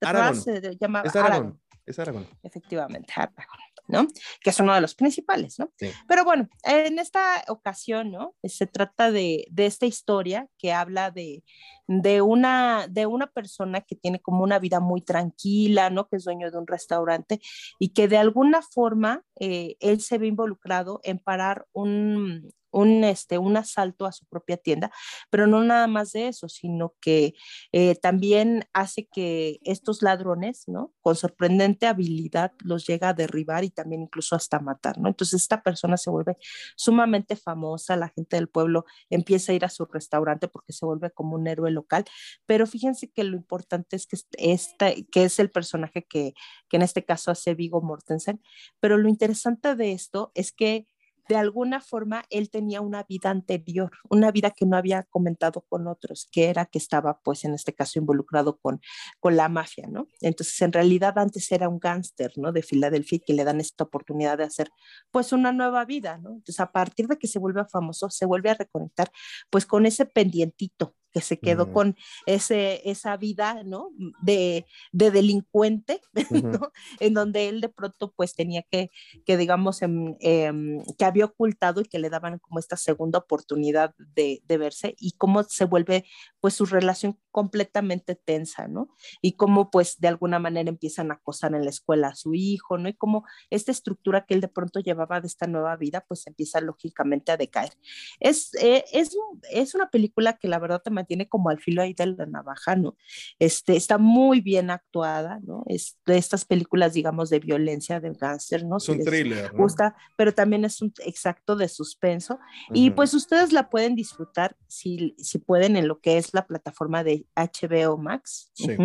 [0.00, 0.40] Aragorn.
[0.40, 1.60] se llama Es Aragorn, Aragón.
[1.86, 2.26] Es Aragón.
[2.42, 3.46] efectivamente, Aragorn,
[3.88, 4.06] ¿no?
[4.40, 5.70] Que es uno de los principales, ¿no?
[5.76, 5.90] Sí.
[6.08, 8.34] Pero bueno, en esta ocasión, ¿no?
[8.44, 11.44] Se trata de, de esta historia que habla de,
[11.86, 16.08] de, una, de una persona que tiene como una vida muy tranquila, ¿no?
[16.08, 17.40] Que es dueño de un restaurante
[17.78, 23.38] y que de alguna forma eh, él se ve involucrado en parar un, un, este,
[23.38, 24.90] un asalto a su propia tienda,
[25.30, 27.34] pero no nada más de eso, sino que
[27.72, 30.92] eh, también hace que estos ladrones, ¿no?
[31.00, 35.08] Con sorprendente habilidad los llega a derribar y también incluso hasta matar, ¿no?
[35.08, 36.36] Entonces esta persona se vuelve
[36.76, 41.10] sumamente famosa, la gente del pueblo empieza a ir a su restaurante porque se vuelve
[41.10, 42.04] como un héroe local,
[42.46, 46.34] pero fíjense que lo importante es que esta, que es el personaje que,
[46.68, 48.42] que en este caso hace Vigo Mortensen,
[48.80, 50.86] pero lo interesante de esto es que
[51.28, 55.86] de alguna forma él tenía una vida anterior, una vida que no había comentado con
[55.86, 58.80] otros, que era que estaba pues en este caso involucrado con,
[59.20, 60.08] con la mafia, ¿no?
[60.20, 62.52] Entonces en realidad antes era un gángster, ¿no?
[62.52, 64.70] De Filadelfia que le dan esta oportunidad de hacer
[65.10, 66.30] pues una nueva vida, ¿no?
[66.30, 69.10] Entonces a partir de que se vuelve famoso, se vuelve a reconectar
[69.50, 71.96] pues con ese pendientito que se quedó con
[72.26, 73.90] ese, esa vida, ¿no?
[74.22, 76.00] De, de delincuente.
[76.30, 76.72] ¿no?
[77.00, 78.90] En donde él de pronto pues tenía que,
[79.24, 83.94] que digamos, em, em, que había ocultado y que le daban como esta segunda oportunidad
[83.98, 86.04] de, de verse y cómo se vuelve
[86.42, 88.88] pues su relación completamente tensa, ¿no?
[89.20, 92.78] Y cómo pues de alguna manera empiezan a acosar en la escuela a su hijo,
[92.78, 92.88] ¿no?
[92.88, 96.60] Y cómo esta estructura que él de pronto llevaba de esta nueva vida pues empieza
[96.60, 97.72] lógicamente a decaer.
[98.18, 99.16] Es, eh, es,
[99.52, 102.74] es una película que la verdad te mantiene como al filo ahí de la navaja,
[102.74, 102.96] ¿no?
[103.38, 105.62] Este, está muy bien actuada, ¿no?
[105.68, 108.78] Es de estas películas, digamos, de violencia, de cáncer, ¿no?
[108.78, 109.54] Es un thriller.
[109.54, 109.62] ¿no?
[109.62, 112.40] gusta, pero también es un exacto de suspenso.
[112.74, 112.96] Y Ujú.
[112.96, 117.26] pues ustedes la pueden disfrutar si, si pueden en lo que es la plataforma de
[117.34, 118.76] HBO Max, Sí.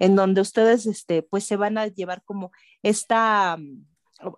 [0.00, 3.84] en donde ustedes este, pues se van a llevar como esta, mm,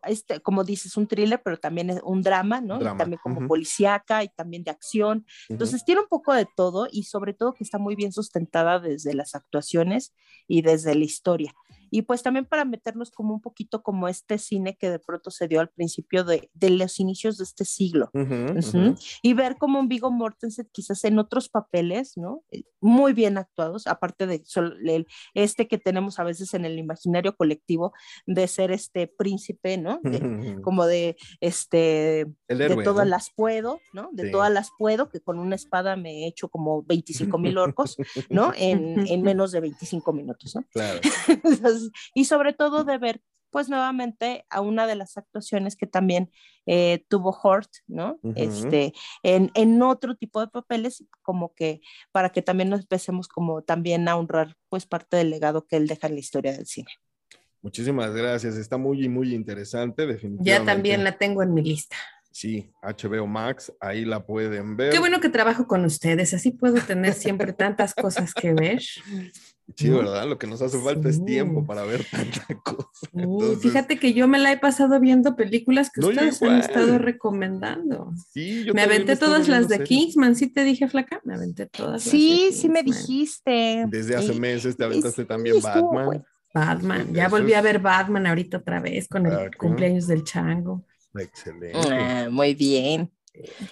[0.08, 2.76] este, como dices, un thriller, pero también es un drama, ¿no?
[2.76, 3.48] Y Drama, también como ujú.
[3.48, 5.24] policíaca y también de acción.
[5.48, 9.14] Entonces tiene un poco de todo y sobre todo que está muy bien sustentada desde
[9.14, 10.14] las actuaciones
[10.48, 11.54] y desde la historia.
[11.90, 15.48] Y pues también para meternos como un poquito como este cine que de pronto se
[15.48, 18.10] dio al principio de, de los inicios de este siglo.
[19.22, 22.42] Y ver como un Vigo Mortensen quizás en otros papeles, ¿no?
[22.50, 24.42] Eh, Muy bien actuados, aparte de
[24.84, 27.92] el- este que tenemos a veces en el imaginario colectivo
[28.26, 30.00] de ser este príncipe, ¿no?
[30.04, 32.84] De- como de este El de héroe.
[32.84, 33.10] todas ¿no?
[33.10, 34.10] las puedo, ¿no?
[34.12, 34.30] De Sí.
[34.30, 37.96] todas las puedo, que con una espada me he hecho como 25 mil orcos,
[38.30, 38.52] ¿no?
[38.58, 40.62] En, en menos de 25 minutos, ¿no?
[40.70, 41.00] Claro.
[41.28, 41.77] Entonces,
[42.14, 46.30] y sobre todo de ver, pues nuevamente a una de las actuaciones que también
[46.66, 48.18] eh, tuvo Hort, ¿no?
[48.22, 48.34] Ujú.
[48.36, 51.80] Este, en, en otro tipo de papeles, como que
[52.12, 55.86] para que también nos empecemos como también a honrar, pues parte del legado que él
[55.86, 56.90] deja en la historia del cine.
[57.62, 58.56] Muchísimas gracias.
[58.56, 60.50] Está muy, muy interesante, definitivamente.
[60.50, 61.96] Ya también la tengo en mi lista.
[62.30, 64.92] Sí, HBO Max, ahí la pueden ver.
[64.92, 68.80] Qué bueno que trabajo con ustedes, así puedo tener siempre tantas cosas que ver.
[69.76, 69.90] Sí.
[69.90, 70.26] ¿verdad?
[70.26, 72.88] Lo que nos hace falta es tiempo para ver tanta cosa.
[73.12, 76.58] Uy, Entonces, Fíjate que yo me la he pasado viendo películas que No, ustedes han
[76.60, 78.12] estado recomendando.
[78.32, 79.88] sí, yo me aventé todas las de series.
[79.88, 81.20] Kingsman, ¿sí te dije, flaca?
[81.24, 83.84] Me aventé todas las Sí, de sí me dijiste.
[83.88, 86.24] Desde hace Y- meses te aventaste también estuvo Batman.
[86.54, 90.84] Batman, ya volví a ver Batman ahorita otra vez con el Ah, cumpleaños del chango.
[91.14, 91.72] Excelente.
[91.92, 93.10] Ah, muy bien.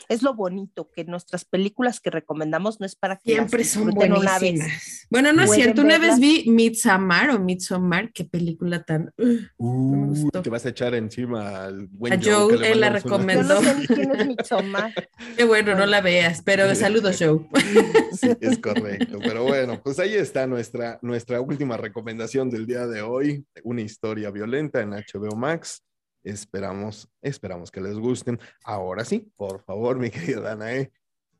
[0.09, 3.87] Es lo bonito, que nuestras películas que recomendamos no es para que Siempre las son
[3.87, 4.41] disfruten una vez.
[4.41, 5.07] buenísimas.
[5.11, 5.83] Bueno, no es cierto.
[5.83, 9.13] Una vez vi Midsommar o Midsommar, qué película tan.
[9.19, 12.55] uh, Uh, te vas a echar encima al buen A Joe.
[12.71, 13.55] Él la una- Yo recomendó.
[13.55, 14.93] no sé ni quién es Midsommar.
[15.37, 17.41] Qué bueno, no la veas, pero saludos, Joe.
[18.17, 19.19] Sí, es correcto.
[19.23, 23.45] Pero bueno, pues ahí está nuestra, nuestra última recomendación del día de hoy.
[23.63, 25.83] Una historia violenta en HBO Max.
[26.27, 28.41] Esperamos, esperamos que les gusten.
[28.65, 30.91] Ahora sí, por favor, mi querida Danae,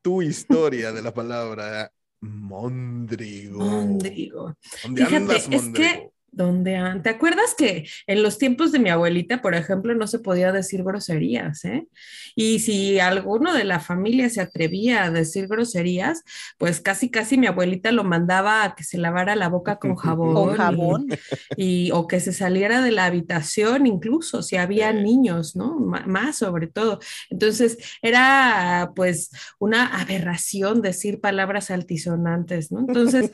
[0.01, 3.65] tu historia de la palabra mondrigo.
[3.65, 4.55] Mondrigo.
[4.85, 6.47] ¿Dónde Fíjate, andas, es que mondrigo?
[6.47, 10.19] ¿Dónde an- ¿Te acuerdas que en los tiempos de mi abuelita, por ejemplo, no se
[10.19, 11.87] podía decir groserías, ¿eh?
[12.35, 16.23] Y si alguno de la familia se atrevía a decir groserías,
[16.59, 20.27] pues casi casi mi abuelita lo mandaba a que se lavara la boca con jabón.
[20.47, 21.07] Con jabón.
[21.57, 25.77] y, o que se saliera de la habitación, incluso si había niños, ¿no?
[25.79, 27.01] M- más sobre todo.
[27.31, 32.81] Entonces, era pues una aberración decir palabras altisonantes, ¿no?
[32.81, 33.31] Entonces,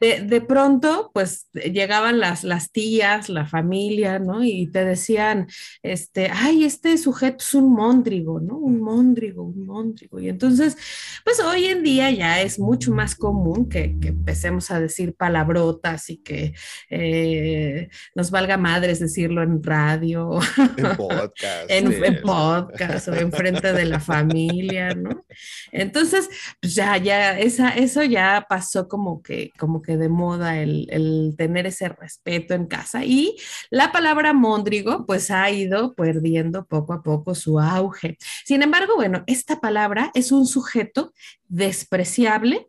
[0.00, 4.42] de, de pronto, pues llegaban las, las tías, la familia, ¿no?
[4.44, 5.48] Y te decían,
[5.82, 8.56] este, ay, este sujeto es un móndrigo, ¿no?
[8.56, 10.20] Un móndrigo, un móndrigo.
[10.20, 10.76] Y entonces,
[11.24, 16.08] pues hoy en día ya es mucho más común que, que empecemos a decir palabrotas
[16.08, 16.54] y que
[16.88, 20.38] eh, nos valga madres decirlo en radio,
[20.76, 21.68] En podcast.
[21.70, 22.20] en, sí, en sí.
[22.22, 25.24] podcast o en frente de la familia, ¿no?
[25.72, 26.28] Entonces,
[26.60, 31.34] pues ya, ya, esa, eso ya pasó como que, como que de moda el, el
[31.36, 33.36] tener ese respeto en casa y
[33.70, 38.18] la palabra móndrigo pues ha ido perdiendo poco a poco su auge.
[38.44, 41.12] Sin embargo, bueno, esta palabra es un sujeto
[41.48, 42.66] despreciable,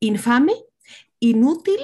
[0.00, 0.54] infame,
[1.18, 1.80] inútil,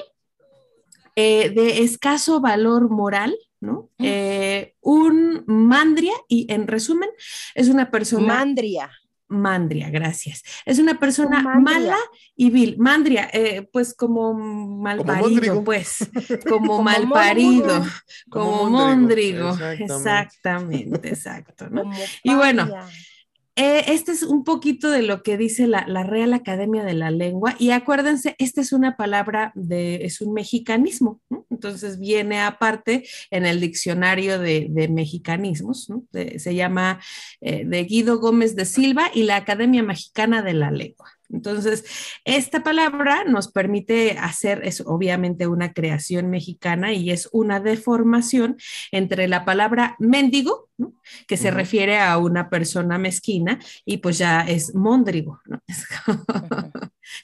[1.14, 3.90] eh, de escaso valor moral, ¿no?
[3.98, 7.08] Eh, un mandria y en resumen
[7.54, 8.90] es una persona Mandria.
[9.28, 10.42] Mandria, gracias.
[10.64, 11.80] Es una persona mandria.
[11.80, 11.96] mala
[12.36, 12.76] y vil.
[12.78, 15.64] Mandria, eh, pues como mal Como parido, móndrigo.
[15.64, 15.98] pues,
[16.48, 17.14] como Como mal móndrigo.
[17.14, 17.84] parido,
[18.30, 19.48] Como como móndrigo.
[19.50, 19.84] exactamente.
[19.84, 21.82] Exactamente, exacto, ¿no?
[21.82, 22.86] como Y bueno, paria.
[23.58, 27.56] Eh, este es un poquito de lo que dice la, Real Academia de la Lengua
[27.58, 33.58] y acuérdense, esta es una palabra de, es un mexicanismo, entonces viene aparte en el
[33.60, 36.04] diccionario de, mexicanismos, ¿no?
[36.12, 37.00] Se llama
[37.40, 41.15] eh, de Guido Gómez de Silva y la Academia Mexicana de la Lengua.
[41.30, 41.84] Entonces,
[42.24, 48.56] esta palabra nos permite hacer, es obviamente una creación mexicana y es una deformación
[48.92, 50.94] entre la palabra mendigo, ¿no?
[51.26, 55.60] que se refiere a una persona mezquina y pues ya es móndrigo, ¿no?
[55.68, 56.24] Es como,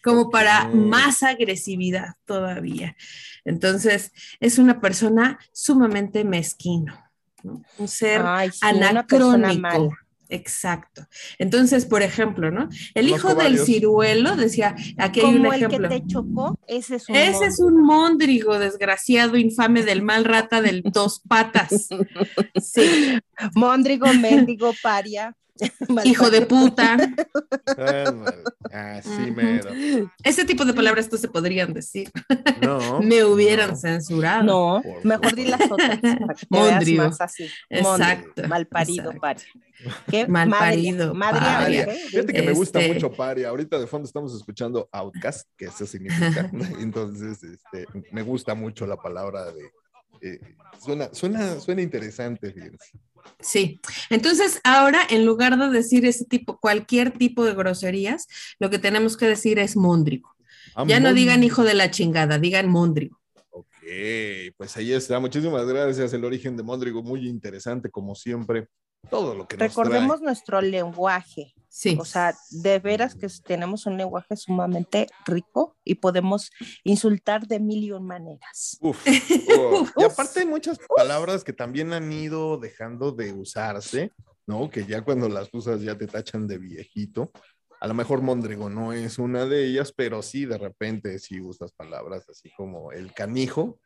[0.03, 2.97] como para más agresividad todavía.
[3.45, 6.97] Entonces, es una persona sumamente mezquino,
[7.43, 7.63] ¿no?
[7.79, 9.93] Un ser Ay, sí, anacrónico.
[10.33, 11.07] Exacto.
[11.39, 12.71] Entonces, por ejemplo, ¿no?
[12.95, 13.67] El hijo del varios.
[13.67, 15.89] ciruelo decía, aquí hay un Como el que ejemplo.
[15.91, 20.83] te chocó, ese es un Ese es un móndrigo desgraciado, infame del mal rata del
[20.85, 21.89] dos patas.
[22.63, 23.19] Sí,
[23.55, 25.35] Móndrigo, mendigo, paria.
[26.05, 26.97] hijo de puta.
[28.73, 29.33] Así Ujú.
[29.35, 29.71] mero.
[30.25, 32.11] Ese tipo de palabras no se podrían decir.
[32.63, 33.01] No.
[33.03, 33.77] Me hubieran no.
[33.77, 34.43] censurado.
[34.45, 36.01] No, Por mejor di las otras.
[36.51, 37.49] veas más así.
[37.69, 39.21] Exacto, Mal parido, exacto.
[39.21, 39.45] paria.
[40.09, 40.27] ¿Qué?
[40.27, 41.87] Malparido, Madre, paria.
[41.87, 43.49] madre, Fíjate que me gusta Este- mucho Paria.
[43.49, 46.51] Ahorita de fondo estamos escuchando Outcast, que eso significa.
[46.81, 49.65] Entonces, este, me gusta mucho la palabra de.
[50.23, 50.39] eh,
[50.81, 52.93] suena, suena, suena interesante, fíjense.
[53.41, 53.81] Sí.
[54.11, 58.27] Entonces, ahora, en lugar de decir ese tipo, cualquier tipo de groserías,
[58.59, 60.35] lo que tenemos que decir es móndrigo.
[60.87, 63.21] Ya no digan hijo de la chingada, digan móndrigo.
[63.51, 63.67] Ok,
[64.57, 65.19] pues ahí está.
[65.19, 66.13] Muchísimas gracias.
[66.13, 68.69] El origen de Mondrigo, muy interesante, como siempre.
[69.11, 71.55] Todo lo que nos Recordemos nuestro lenguaje.
[71.69, 71.97] Sí.
[71.99, 76.51] O sea, de veras que tenemos un lenguaje sumamente rico y podemos
[76.85, 78.77] insultar de mil y un maneras.
[78.81, 79.91] Uf, uf.
[79.97, 84.13] Y aparte hay muchas palabras que también han ido dejando de usarse,
[84.47, 84.69] ¿no?
[84.69, 87.33] Que ya cuando las usas ya te tachan de viejito.
[87.81, 91.73] A lo mejor Mondrigo no es una de ellas, pero sí de repente sí usas
[91.73, 93.81] palabras así como el canijo.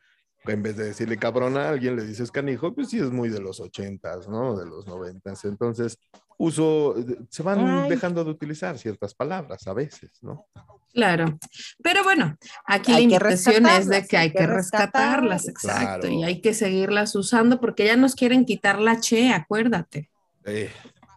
[0.45, 3.41] En vez de decirle cabrón a alguien, le dices canijo, pues sí es muy de
[3.41, 4.57] los ochentas, ¿no?
[4.57, 5.43] De los noventas.
[5.45, 5.97] Entonces,
[6.37, 6.95] uso,
[7.29, 7.89] se van Ay.
[7.89, 10.45] dejando de utilizar ciertas palabras a veces, ¿no?
[10.93, 11.37] Claro,
[11.83, 15.47] pero bueno, aquí Hay la invitación es de que hay hay que que rescatarlas, rescatarlas.
[15.49, 16.13] exacto, Claro.
[16.13, 20.09] y hay que seguirlas usando porque ya nos quieren quitar la che, acuérdate.
[20.45, 20.71] Eh,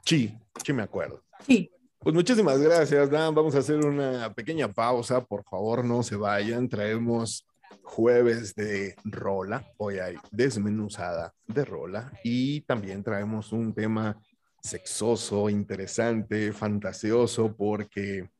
[0.05, 1.23] sí, sí me acuerdo.
[1.47, 3.35] Sí, Pues muchísimas gracias, Dan.
[3.35, 5.23] Vamos a hacer una pequeña pausa.
[5.25, 6.69] Por favor, no se vayan.
[6.69, 7.47] Traemos
[7.83, 9.65] jueves de rola.
[9.79, 12.13] Hoy hay desmenuzada de rola.
[12.25, 14.21] Y también traemos un tema
[14.63, 18.31] sexoso, interesante, fantasioso, porque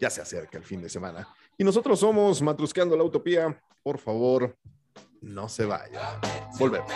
[0.00, 1.28] ya se acerca el fin de semana.
[1.56, 3.60] Y nosotros somos Matrusqueando la Utopía.
[3.82, 4.56] Por favor,
[5.20, 6.20] no se vaya.
[6.58, 6.90] Volvemos.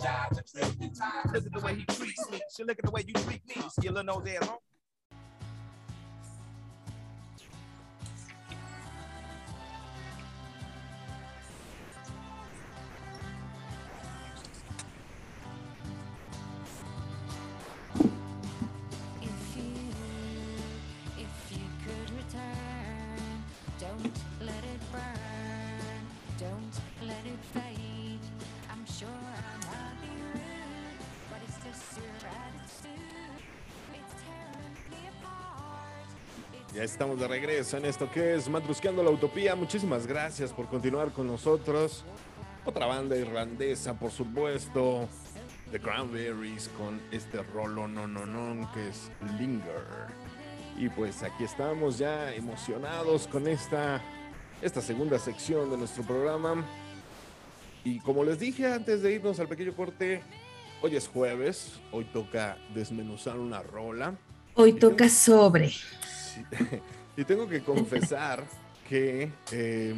[0.00, 2.40] Look at the way he treats me.
[2.56, 3.62] She look at the way you treat me.
[3.70, 4.46] See your little nose ass.
[4.48, 4.73] huh?
[36.74, 39.54] Ya estamos de regreso en esto que es Matrusqueando la Utopía.
[39.54, 42.04] Muchísimas gracias por continuar con nosotros.
[42.64, 45.08] Otra banda irlandesa, por supuesto.
[45.70, 49.08] The Cranberries con este rolo no no no que es
[49.38, 49.84] Linger.
[50.76, 54.02] Y pues aquí estamos ya emocionados con esta,
[54.60, 56.66] esta segunda sección de nuestro programa.
[57.84, 60.22] Y como les dije antes de irnos al pequeño corte,
[60.82, 64.16] hoy es jueves, hoy toca desmenuzar una rola.
[64.54, 65.70] Hoy toca sobre.
[67.16, 68.42] Y tengo que confesar
[68.88, 69.94] que eh,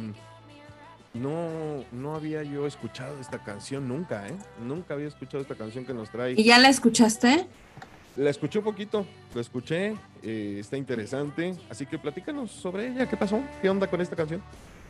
[1.13, 4.35] no, no había yo escuchado esta canción nunca, ¿eh?
[4.63, 6.43] Nunca había escuchado esta canción que nos ¿Y trae.
[6.43, 7.47] ya la escuchaste?
[8.17, 11.55] La escuché un poquito, la escuché, eh, está interesante.
[11.69, 13.41] Así que platícanos sobre ella, ¿qué pasó?
[13.61, 14.41] ¿Qué onda con esta canción?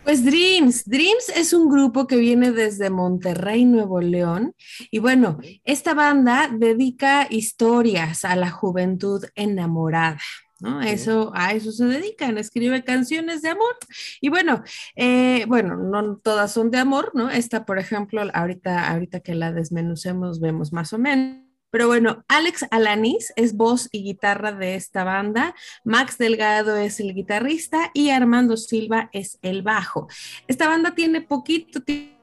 [0.04, 4.54] Pues Dreams, Dreams es un grupo que viene desde Monterrey, Nuevo León.
[4.90, 10.20] Y bueno, esta banda dedica historias a la juventud enamorada.
[10.60, 10.82] ¿No?
[10.82, 13.76] Eso, a eso se dedican, escribe canciones de amor.
[14.22, 14.64] Y bueno,
[14.96, 17.30] eh, bueno, no todas son de amor, ¿no?
[17.30, 21.48] Esta, por ejemplo, ahorita, ahorita que la desmenucemos, vemos más o menos.
[21.70, 27.14] Pero bueno, Alex Alanis es voz y guitarra de esta banda, Max Delgado es el
[27.14, 30.08] guitarrista y Armando Silva es el bajo.
[30.48, 32.16] Esta banda tiene poquito tiempo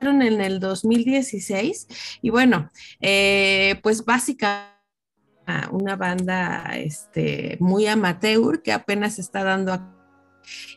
[0.00, 1.86] en el 2016
[2.22, 4.77] y bueno, eh, pues básicamente
[5.72, 9.98] una banda este, muy amateur que apenas está dando a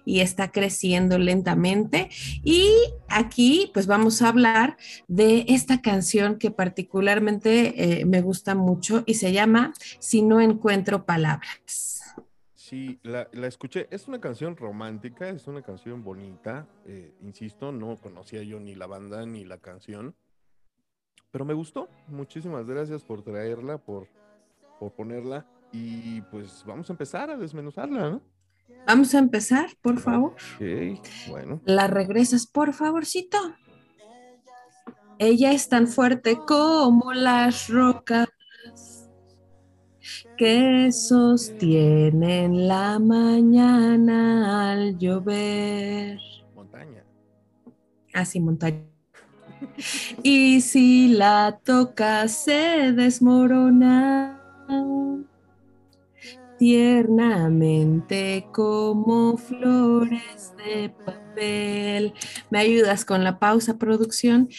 [0.05, 2.09] y está creciendo lentamente.
[2.43, 2.69] Y
[3.07, 9.15] aquí pues vamos a hablar de esta canción que particularmente eh, me gusta mucho y
[9.15, 11.89] se llama Si no encuentro palabras.
[12.55, 13.87] Sí, la, escuché.
[13.91, 16.67] Es una canción romántica, es una canción bonita.
[16.85, 20.15] eh, insisto, no conocía yo ni la banda ni la canción.
[21.31, 21.89] Pero me gustó.
[22.07, 24.07] Muchísimas gracias por traerla, por,
[24.81, 25.45] por ponerla.
[25.71, 28.21] Y pues vamos a empezar a desmenuzarla, ¿no?
[28.87, 30.33] Vamos a empezar, por favor.
[30.55, 31.61] Ok, bueno.
[31.65, 33.37] La regresas, por favorcito.
[35.19, 38.27] Ella es tan fuerte como las rocas
[40.35, 46.17] que sostienen la mañana al llover.
[46.55, 47.03] Montaña.
[48.15, 48.81] Así, montaña.
[50.23, 54.40] Y si la toca, se desmorona
[56.57, 61.30] tiernamente como flores de papel.
[61.35, 64.49] ¿Me ayudas con la pausa, producción?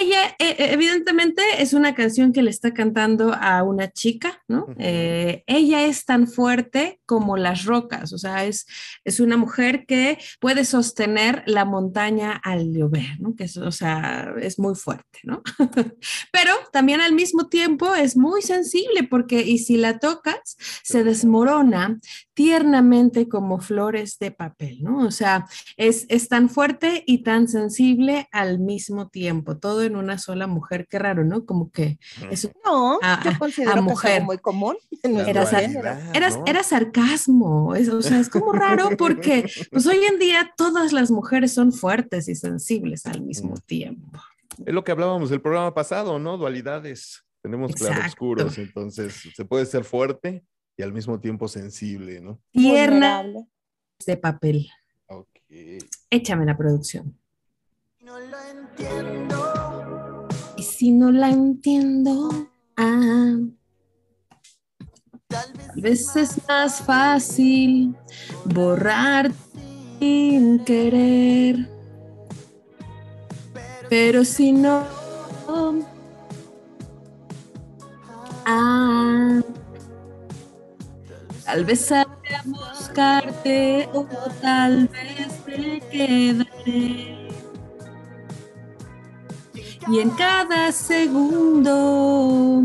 [0.00, 4.66] Ella, eh, eh, evidentemente, es una canción que le está cantando a una chica, ¿no?
[4.78, 8.66] Eh, ella es tan fuerte como las rocas, o sea, es,
[9.04, 13.34] es una mujer que puede sostener la montaña al llover, ¿no?
[13.34, 15.42] Que es, o sea, es muy fuerte, ¿no?
[16.32, 21.98] Pero también al mismo tiempo es muy sensible porque, y si la tocas, se desmorona
[22.34, 25.06] tiernamente como flores de papel, ¿no?
[25.06, 25.46] O sea,
[25.76, 30.86] es, es tan fuerte y tan sensible al mismo tiempo, todo en una sola mujer,
[30.88, 31.44] qué raro, ¿no?
[31.46, 31.98] Como que
[32.30, 34.22] es No, A- yo considero mujer.
[34.22, 36.44] muy común Era era, ¿no?
[36.46, 41.10] era sarcasmo, es- o sea, es como raro porque pues hoy en día todas las
[41.10, 44.18] mujeres son fuertes y sensibles al mismo tiempo.
[44.64, 46.36] Es lo que hablábamos del programa pasado, ¿no?
[46.36, 47.24] Dualidades.
[47.42, 47.94] Tenemos Exacto.
[47.94, 50.44] claroscuros, entonces se puede ser fuerte
[50.76, 52.40] y al mismo tiempo sensible, ¿no?
[52.52, 53.24] Tierna
[54.06, 54.68] de papel.
[56.10, 57.16] Échame la producción.
[58.00, 60.28] No lo entiendo.
[60.56, 63.36] Y si no la entiendo, ah,
[65.28, 67.94] tal vez es más fácil
[68.44, 69.32] borrar
[69.98, 71.68] sin querer.
[73.88, 74.84] Pero si no,
[78.46, 79.40] ah,
[81.44, 84.06] Tal vez saldré a buscarte o
[84.40, 87.28] tal vez me quedaré.
[89.88, 92.62] Y en cada segundo,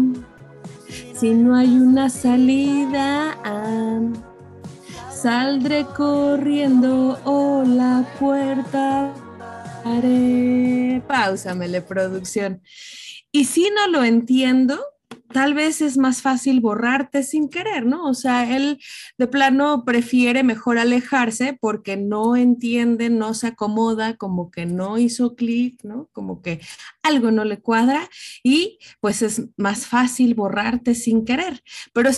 [1.13, 3.99] si no hay una salida, ah,
[5.11, 9.11] saldré corriendo o la puerta
[9.84, 11.01] haré.
[11.07, 12.61] Páusamele, producción.
[13.32, 14.80] Y si no lo entiendo,
[15.32, 18.05] tal vez es más fácil borrarte sin querer, ¿no?
[18.10, 18.80] O sea, él
[19.18, 25.36] de plano prefiere mejor alejarse porque no entiende, no se acomoda, como que no hizo
[25.36, 26.10] clic, ¿no?
[26.12, 26.62] Como que
[27.03, 28.10] algo no le cuadra
[28.43, 31.62] y pues es más fácil borrarte sin querer.
[31.93, 32.10] Pero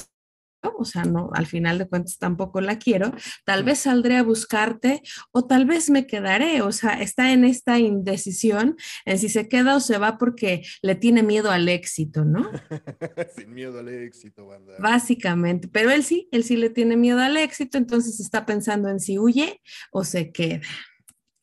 [0.61, 3.13] o sea, no, al final de cuentas tampoco la quiero,
[3.45, 5.01] tal vez saldré a buscarte
[5.31, 9.75] o tal vez me quedaré, o sea, está en esta indecisión en si se queda
[9.75, 12.49] o se va porque le tiene miedo al éxito, ¿no?
[13.35, 14.73] Sin miedo al éxito, banda.
[14.79, 18.99] Básicamente, pero él sí, él sí le tiene miedo al éxito, entonces está pensando en
[18.99, 20.61] si huye o se queda.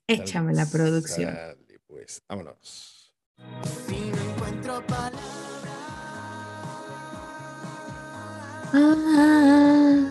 [0.06, 1.34] Échame la producción.
[1.86, 3.12] Pues, vámonos.
[8.72, 10.10] Ah,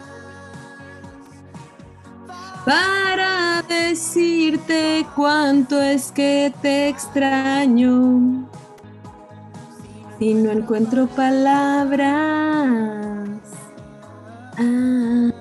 [2.66, 8.50] para decirte cuánto es que te extraño.
[10.20, 12.08] Si no encuentro palabras.
[14.58, 15.32] Ah,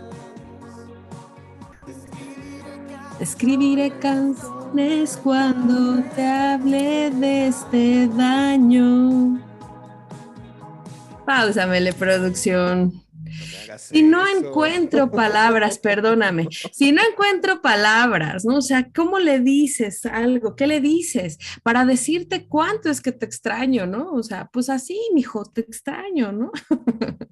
[3.21, 9.41] escribiré canciones cuando te hable de este daño.
[11.25, 13.04] Páusamele, producción.
[13.69, 14.39] No Si no eso.
[14.39, 18.57] encuentro palabras, perdóname, si no encuentro palabras, ¿no?
[18.57, 20.57] O sea, ¿cómo le dices algo?
[20.57, 21.39] ¿Qué le dices?
[21.63, 24.13] Para decirte cuánto es que te extraño, ¿no?
[24.13, 26.53] O sea, pues así, mijo, te extraño, ¿no?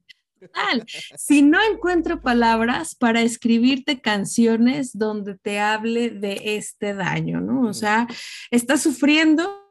[0.53, 0.85] Tal.
[1.17, 7.63] Si no encuentro palabras para escribirte canciones donde te hable de este daño, ¿no?
[7.69, 8.09] O sea,
[8.51, 9.62] está sufriendo,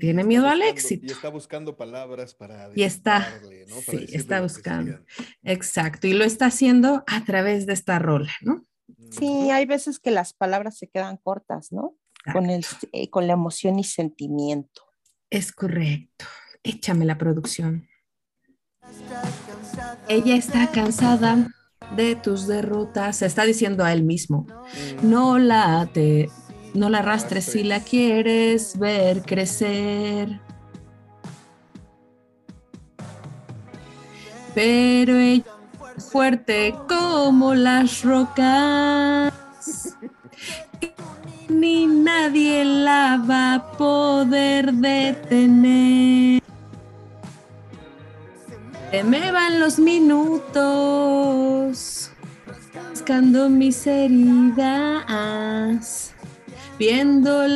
[0.00, 1.06] tiene miedo al éxito.
[1.06, 3.20] Y está buscando palabras para Y está-
[3.68, 3.76] ¿no?
[3.86, 4.98] Para sí, está buscando.
[5.44, 8.64] Exacto, y lo está haciendo a través de esta rola, ¿no?
[9.10, 11.94] Sí, hay veces que las palabras se quedan cortas, ¿no?
[12.32, 14.82] Con, el, eh, con la emoción y sentimiento.
[15.30, 16.24] Es correcto.
[16.62, 17.88] Échame la producción.
[20.08, 21.48] Ella está cansada
[21.96, 23.16] de tus derrotas.
[23.18, 24.46] Se está diciendo a él mismo.
[25.02, 26.28] No la te,
[26.74, 30.40] no la arrastres si la quieres ver crecer.
[34.54, 35.44] Pero ella
[35.96, 39.32] es fuerte como las rocas.
[41.48, 46.42] Ni nadie la va a poder detener.
[48.90, 51.30] Se me van los minutos
[52.90, 55.06] buscando mis heridas,
[56.80, 57.46] viendo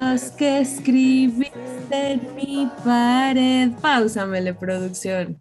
[0.00, 1.54] las que escribiste
[1.92, 3.70] en mi pared.
[3.80, 5.40] Páusamele, producción.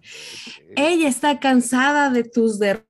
[0.76, 2.88] Ella está cansada de tus derrotas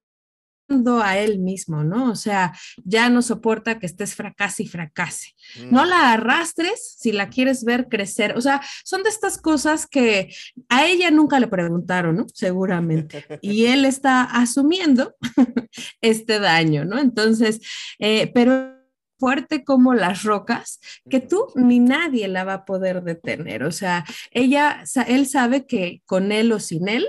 [1.03, 2.11] a él mismo, ¿no?
[2.11, 2.51] O sea,
[2.83, 5.35] ya no soporta que estés fracase y fracase.
[5.69, 8.35] No la arrastres si la quieres ver crecer.
[8.35, 10.33] O sea, son de estas cosas que
[10.67, 12.25] a ella nunca le preguntaron, ¿no?
[12.33, 13.25] Seguramente.
[13.41, 15.15] Y él está asumiendo
[16.01, 16.97] este daño, ¿no?
[16.97, 17.61] Entonces,
[17.99, 18.82] eh, pero
[19.23, 23.63] fuerte como las rocas, que tú ni nadie la va a poder detener.
[23.63, 27.07] O sea, ella, él sabe que con él o sin él,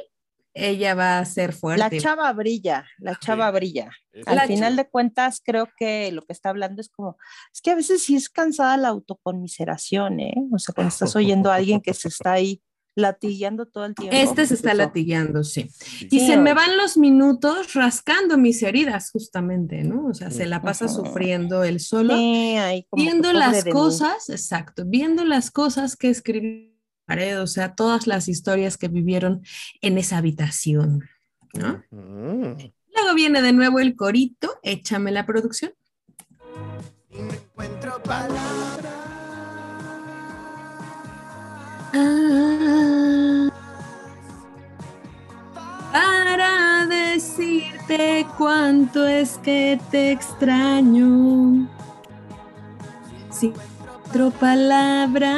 [0.54, 1.98] ella va a ser La fuerte.
[1.98, 3.90] chava brilla, la chava brilla.
[4.12, 7.16] Es Al La final de cuentas, creo que lo que está hablando es como,
[7.52, 10.34] es que a veces sí es cansada la autoconmiseración, ¿eh?
[10.52, 12.62] O sea, cuando estás oyendo a alguien que se está ahí
[12.96, 14.16] latillando todo el tiempo.
[14.16, 14.78] Este se está eso.
[14.78, 15.68] latillando, sí.
[15.70, 16.06] Sí.
[16.10, 20.06] Y Sí, se me van los minutos rascando mis heridas, justamente, ¿no?
[20.06, 23.72] O sea, se la pasa sufriendo él solo, ahí como viendo las mí.
[23.72, 28.76] cosas, exacto, viendo las cosas que escribió en la pared, o sea, todas las historias
[28.76, 29.42] que vivieron
[29.80, 31.02] en esa habitación,
[31.52, 31.82] ¿no?
[31.90, 32.56] Ujú.
[32.94, 35.72] Luego viene de nuevo el corito, échame la producción.
[45.92, 51.68] Para decirte cuánto es que te extraño.
[53.30, 53.52] Sin
[54.08, 55.36] otra palabra.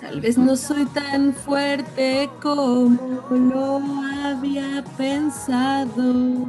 [0.00, 3.80] Tal vez no soy tan fuerte como lo
[4.24, 6.46] había pensado.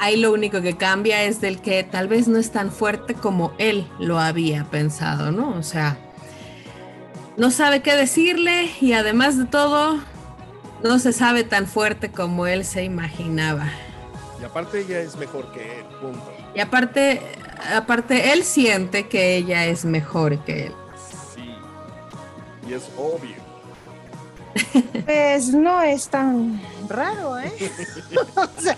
[0.00, 3.52] Ahí lo único que cambia es del que tal vez no es tan fuerte como
[3.58, 5.50] él lo había pensado, ¿no?
[5.58, 5.98] O sea,
[7.36, 9.98] no sabe qué decirle y además de todo,
[10.82, 13.70] no se sabe tan fuerte como él se imaginaba.
[14.40, 16.32] Y aparte ella es mejor que él, punto.
[16.54, 17.20] Y aparte,
[17.74, 20.74] aparte, él siente que ella es mejor que él.
[21.34, 21.54] Sí.
[22.68, 23.48] Y es obvio.
[25.04, 27.52] Pues no es tan raro, ¿eh?
[28.36, 28.76] O sea,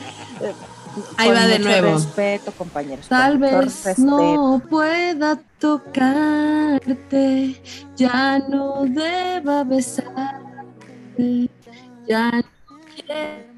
[1.16, 1.92] Ahí con va de mucho nuevo.
[1.94, 3.08] Respeto, compañeros.
[3.08, 4.02] Tal vez respeto.
[4.02, 7.60] no pueda tocarte,
[7.96, 11.50] ya no deba besarte,
[12.08, 13.50] ya no quiero.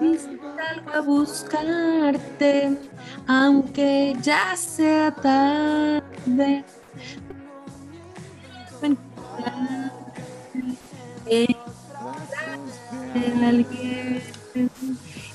[0.00, 2.76] Salgo a buscarte,
[3.26, 6.64] aunque ya sea tarde.
[8.82, 8.98] en
[11.26, 11.69] alguien.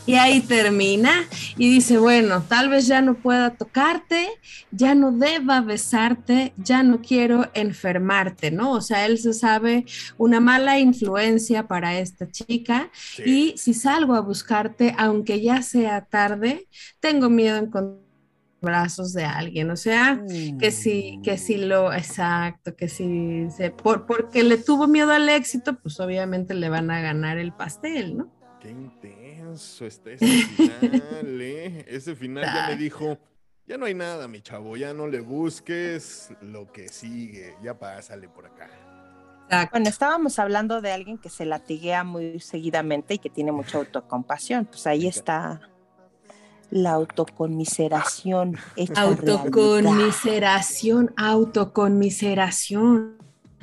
[0.08, 1.12] Y ahí termina
[1.58, 4.28] y dice, bueno, tal vez ya no pueda tocarte,
[4.70, 8.72] ya no deba besarte, ya no quiero enfermarte, ¿no?
[8.74, 9.86] O sea, él se sabe
[10.18, 13.24] una mala influencia para esta chica Sí.
[13.26, 16.68] y si salgo a buscarte, aunque ya sea tarde,
[17.00, 18.05] tengo miedo en encontrar
[18.66, 20.22] brazos de alguien, o sea,
[20.60, 25.30] que si, que si lo, exacto, que si se, por, porque le tuvo miedo al
[25.30, 28.30] éxito, pues obviamente le van a ganar el pastel, ¿no?
[28.60, 31.86] Qué intenso está ese final, ¿eh?
[31.88, 33.18] Ese final ya me dijo,
[33.66, 38.28] ya no hay nada, mi chavo, ya no le busques lo que sigue, ya pásale
[38.28, 38.70] por acá.
[39.46, 39.72] Exacto.
[39.72, 44.66] Bueno, estábamos hablando de alguien que se latiguea muy seguidamente y que tiene mucha autocompasión.
[44.66, 45.62] Pues ahí está
[46.76, 48.58] la autoconmiseración.
[48.96, 53.16] Autoconmiseración, autoconmiseración.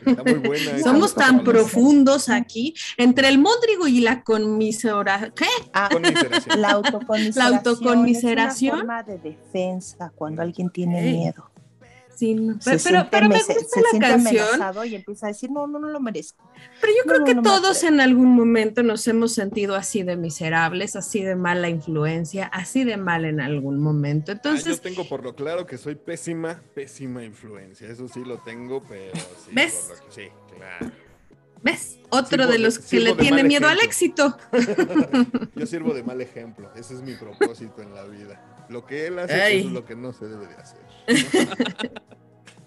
[0.04, 0.78] Está muy buena.
[0.82, 5.34] Somos tan profundos aquí, entre el móndrigo y la conmiseración.
[5.36, 5.44] ¿Qué?
[5.74, 5.90] Ah,
[6.56, 7.36] la autoconmiseración.
[7.36, 8.78] La autoconmiseración.
[8.78, 11.51] Es una forma de defensa cuando alguien tiene miedo.
[12.22, 14.44] Sí, no, Se pero, pero, siente pero me gusta se la siente canción.
[14.46, 16.48] amenazado y empieza a decir, no, no, no lo merezco.
[16.80, 20.04] Pero yo No, creo no, que no todos en algún momento nos hemos sentido así
[20.04, 24.30] de miserables, así de mala influencia, así de mal en algún momento.
[24.30, 27.88] Ah, yo Entonces, tengo por lo claro que soy pésima, pésima influencia.
[27.88, 29.50] Eso sí lo tengo, pero sí.
[29.50, 29.86] ¿Ves?
[29.88, 30.92] por lo que- sí, claro.
[31.64, 31.98] ¿ves?
[32.10, 34.36] Otro Sirvo de de- los que le tiene miedo al éxito.
[35.56, 36.70] Yo sirvo de mal ejemplo.
[36.76, 38.66] Ese es mi propósito en la vida.
[38.68, 40.78] Lo que él hace es lo que no se debe de hacer.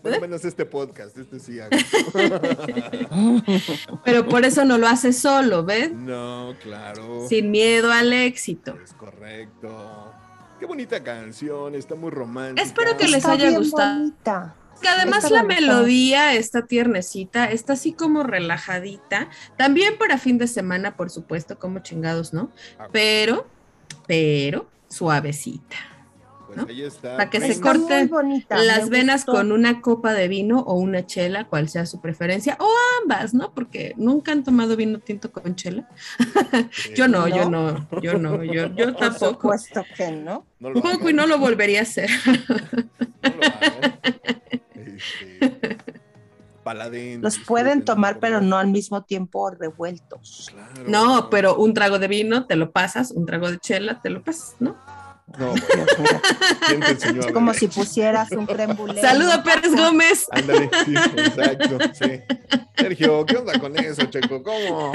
[0.01, 1.71] Por lo menos este podcast, este sí hago.
[4.05, 5.91] Pero por eso no lo hace solo, ¿ves?
[5.93, 7.27] No, claro.
[7.27, 8.77] Sin miedo al éxito.
[8.83, 10.13] Es correcto.
[10.59, 12.61] Qué bonita canción, está muy romántica.
[12.61, 13.97] Espero que les Está haya bien gustado.
[13.99, 14.55] bonita.
[14.79, 19.29] Que además la melodía está tiernecita, está así como relajadita.
[19.57, 22.51] También para fin de semana, por supuesto, como chingados, ¿no?
[22.77, 23.47] Ah, Pero,
[24.05, 25.77] pero suavecita.
[26.55, 26.71] Pues ¿no?
[26.71, 27.17] ahí está.
[27.17, 29.33] Para que se Está muy corte bonita, las venas gustó.
[29.33, 32.67] con una copa de vino o una chela, cual sea su preferencia, o
[33.01, 33.53] ambas, ¿no?
[33.53, 35.87] Porque nunca han tomado vino tinto con chela.
[36.95, 39.31] Yo no, yo no, yo no, yo, yo Por tampoco.
[39.33, 40.45] supuesto que no.
[40.59, 42.09] No lo Tampoco y no lo volvería a hacer.
[42.25, 43.99] no lo hagan.
[44.73, 45.77] Este,
[46.63, 47.21] paladín.
[47.21, 50.49] Los pueden tomar, pero no al mismo tiempo revueltos.
[50.51, 50.83] Claro.
[50.87, 54.23] No, pero un trago de vino te lo pasas, un trago de chela te lo
[54.23, 54.75] pasas, ¿no?
[55.37, 55.53] No.
[56.67, 59.01] ¿quién te enseñó a Es como si pusieras un creme brulee.
[59.01, 60.27] Saluda Pérez Gómez.
[60.31, 62.21] Ándale, sí, exacto, sí.
[62.77, 64.43] Sergio, ¿qué onda con eso, Checo?
[64.43, 64.91] ¿Cómo?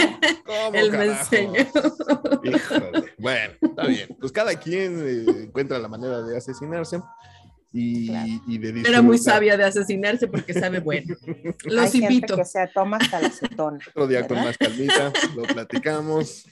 [0.47, 1.67] ¿Cómo, Él me enseñó.
[2.45, 3.13] Híjole.
[3.19, 4.17] Bueno, está bien.
[4.21, 7.01] Pues cada quien eh, encuentra la manera de asesinarse
[7.73, 8.29] y, Claro.
[8.47, 11.15] y de Era muy sabia de asesinarse porque sabe bueno.
[11.27, 12.37] Hay Los gente invito.
[12.37, 13.79] que se toma hasta la acetona.
[13.89, 14.45] Otro día con ¿verdad?
[14.45, 16.47] más calmita, lo platicamos.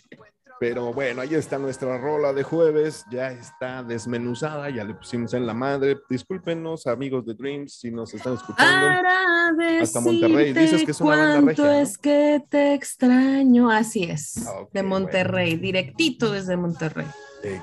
[0.60, 5.46] Pero bueno, ahí está nuestra rola de jueves, ya está desmenuzada, ya le pusimos en
[5.46, 5.98] la madre.
[6.10, 8.88] Discúlpenos, amigos de Dreams, si nos están escuchando.
[9.80, 10.52] Hasta Monterrey.
[10.52, 11.72] Dices que es una banda regia, ¿no?
[11.72, 13.70] es que te extraño.
[13.70, 17.06] Así es, Ah, de Monterrey, directito desde Monterrey.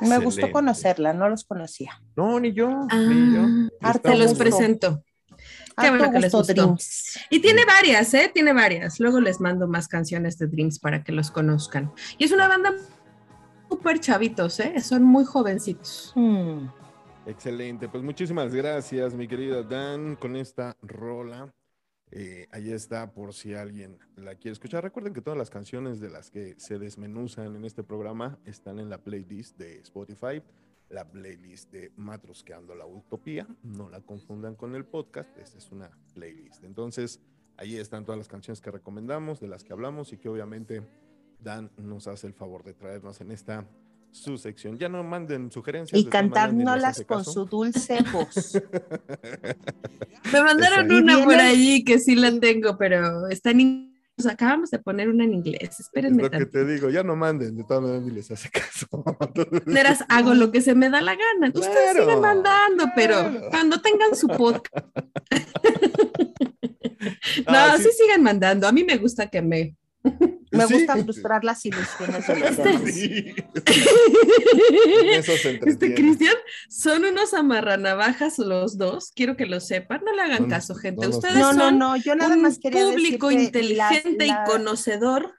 [0.02, 2.02] Me gustó conocerla, no los conocía.
[2.16, 3.70] No, ni yo, Ah, ni yo.
[3.82, 5.04] Harto te los presento.
[5.78, 6.54] Qué Harto bueno que les gusto, gustó.
[6.54, 7.20] Dreams.
[7.30, 8.32] Y tiene varias, ¿eh?
[8.34, 9.00] Tiene varias.
[9.00, 11.92] Luego les mando más canciones de Dreams para que los conozcan.
[12.18, 12.74] Y es una banda
[13.70, 14.80] súper chavitos, ¿eh?
[14.82, 16.14] Son muy jovencitos.
[16.16, 16.68] Hmm.
[17.28, 21.52] Excelente, pues muchísimas gracias, mi querida Dan, con esta rola.
[22.12, 24.84] Eh, ahí está por si alguien la quiere escuchar.
[24.84, 28.90] Recuerden que todas las canciones de las que se desmenuzan en este programa están en
[28.90, 30.42] la playlist de Spotify,
[30.90, 33.48] la playlist de Matrosqueando la Utopía.
[33.64, 36.64] No la confundan con el podcast, esta es una playlist.
[36.64, 37.20] Entonces,
[37.58, 40.84] ahí están todas las canciones que recomendamos, de las que hablamos y que obviamente
[41.40, 43.68] Dan nos hace el favor de traernos en esta
[44.12, 44.78] su sección.
[44.78, 46.00] Ya no manden sugerencias.
[46.00, 47.32] Y cantárnoslas con caso.
[47.32, 48.62] su dulce voz.
[50.32, 54.34] Me mandaron una por allí que sí la tengo, pero está en inglés.
[54.34, 55.70] Acabamos de poner una en inglés.
[55.72, 58.50] Es Espérenme lo que te digo, ya no manden, de todas maneras ni les hace
[58.50, 58.88] caso.
[60.10, 61.52] Hago lo que se me da la gana.
[61.54, 64.86] Ustedes siguen mandando, pero cuando tengan su podcast.
[67.48, 67.90] no, Ah, sí.
[67.98, 68.68] siguen mandando.
[68.68, 69.76] A mí me gusta que me.
[70.56, 70.74] Me Sí.
[70.76, 72.94] gusta frustrar las ilusiones de los Este- demás.
[72.94, 73.36] Sí.
[75.12, 75.94] Eso se Este.
[75.96, 76.36] Cristian,
[76.70, 79.12] son unos amarranavajas los dos.
[79.16, 80.02] Quiero que lo sepan.
[80.06, 81.08] No le hagan No, caso, gente.
[81.08, 84.28] no Ustedes No, no, son no, yo nada un más quería público decir que inteligente
[84.28, 85.34] la- la- y conocedor.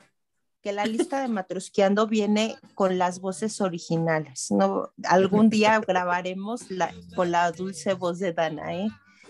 [0.63, 4.51] que la lista de Matrusqueando viene con las voces originales.
[4.51, 8.89] No, algún día grabaremos la, con la dulce voz de Dana, ¿eh?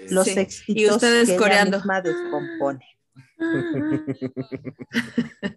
[0.08, 1.76] Los Sí, éxitos y ustedes que coreando.
[1.76, 2.86] misma descompone.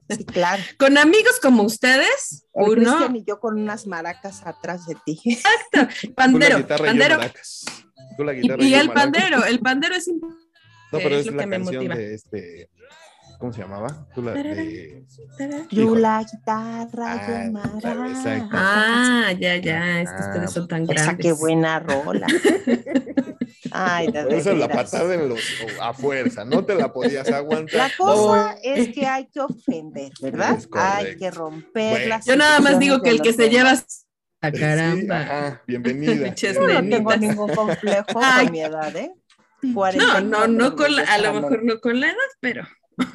[0.09, 0.61] Sí, claro.
[0.77, 3.09] Con amigos como ustedes, El uno.
[3.15, 5.19] Y yo con unas maracas atrás de ti.
[5.73, 7.17] La Pandero, y yo pandero.
[7.17, 7.65] maracas.
[8.17, 9.03] Tú la Y, guitarra y yo el maracas.
[9.03, 10.45] pandero, el pandero es importante.
[10.91, 11.95] No, pero es es, lo la que me canción motiva.
[11.95, 12.69] de este.
[13.39, 14.05] ¿Cómo se llamaba?
[14.13, 15.05] Tú la de.
[15.71, 16.01] Yo Híjole.
[16.01, 17.49] la guitarra, Ah,
[17.81, 18.49] yo exacto.
[18.51, 21.25] Ah, ya, ya, es que Ah, ustedes son tan Esa grandes.
[21.25, 22.27] qué buena rola.
[23.71, 25.39] Ay, de Esa es la patada en los,
[25.81, 27.75] a fuerza, no te la podías aguantar.
[27.77, 30.59] La cosa es que hay que ofender, ¿verdad?
[30.73, 32.07] Hay que romper Bueno.
[32.09, 33.71] las Yo nada más digo que el que se lleva.
[34.41, 35.19] Ah, Sí, caramba.
[35.21, 36.33] ajá, bienvenida.
[36.35, 39.11] Yo no tengo ningún complejo con mi edad, ¿eh?
[39.61, 42.63] No, 44 no, no con la- a lo mejor no con la edad, pero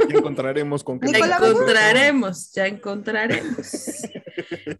[0.09, 1.13] Ya encontraremos con qué.
[1.13, 4.03] Ya encontraremos, ya encontraremos.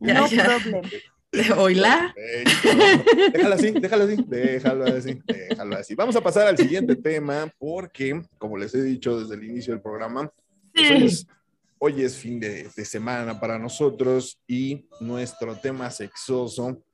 [0.01, 0.45] Ya, No ya.
[0.45, 0.83] problem.
[1.35, 2.45] Eh,
[3.33, 5.95] Déjalo así, déjalo así, déjalo así, déjalo así.
[5.97, 9.83] Vamos a pasar al siguiente tema porque, como les he dicho desde el inicio del
[9.83, 10.31] programa,
[10.73, 11.27] pues hoy, es,
[11.79, 16.85] hoy es fin de, de semana para nosotros y nuestro tema sexoso,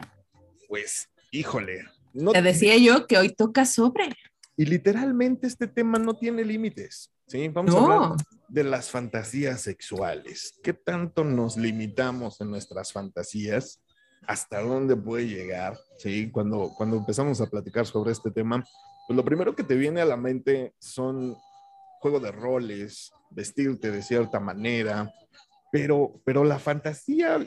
[0.68, 1.84] pues, híjole,
[2.14, 4.08] no, Te decía yo que hoy toca sobre.
[4.56, 7.48] y literalmente este tema no tiene límites, ¿sí?
[7.48, 8.16] Vamos a hablar
[8.48, 10.58] de las fantasías sexuales.
[10.62, 13.80] ¿Qué tanto nos limitamos en nuestras fantasías?
[14.26, 15.78] ¿Hasta dónde puede llegar?
[15.98, 18.64] Sí, cuando, cuando empezamos a platicar sobre este tema,
[19.06, 21.36] pues lo primero que te viene a la mente son
[22.00, 25.12] juego de roles, vestirte de cierta manera,
[25.70, 27.38] pero, pero la fantasía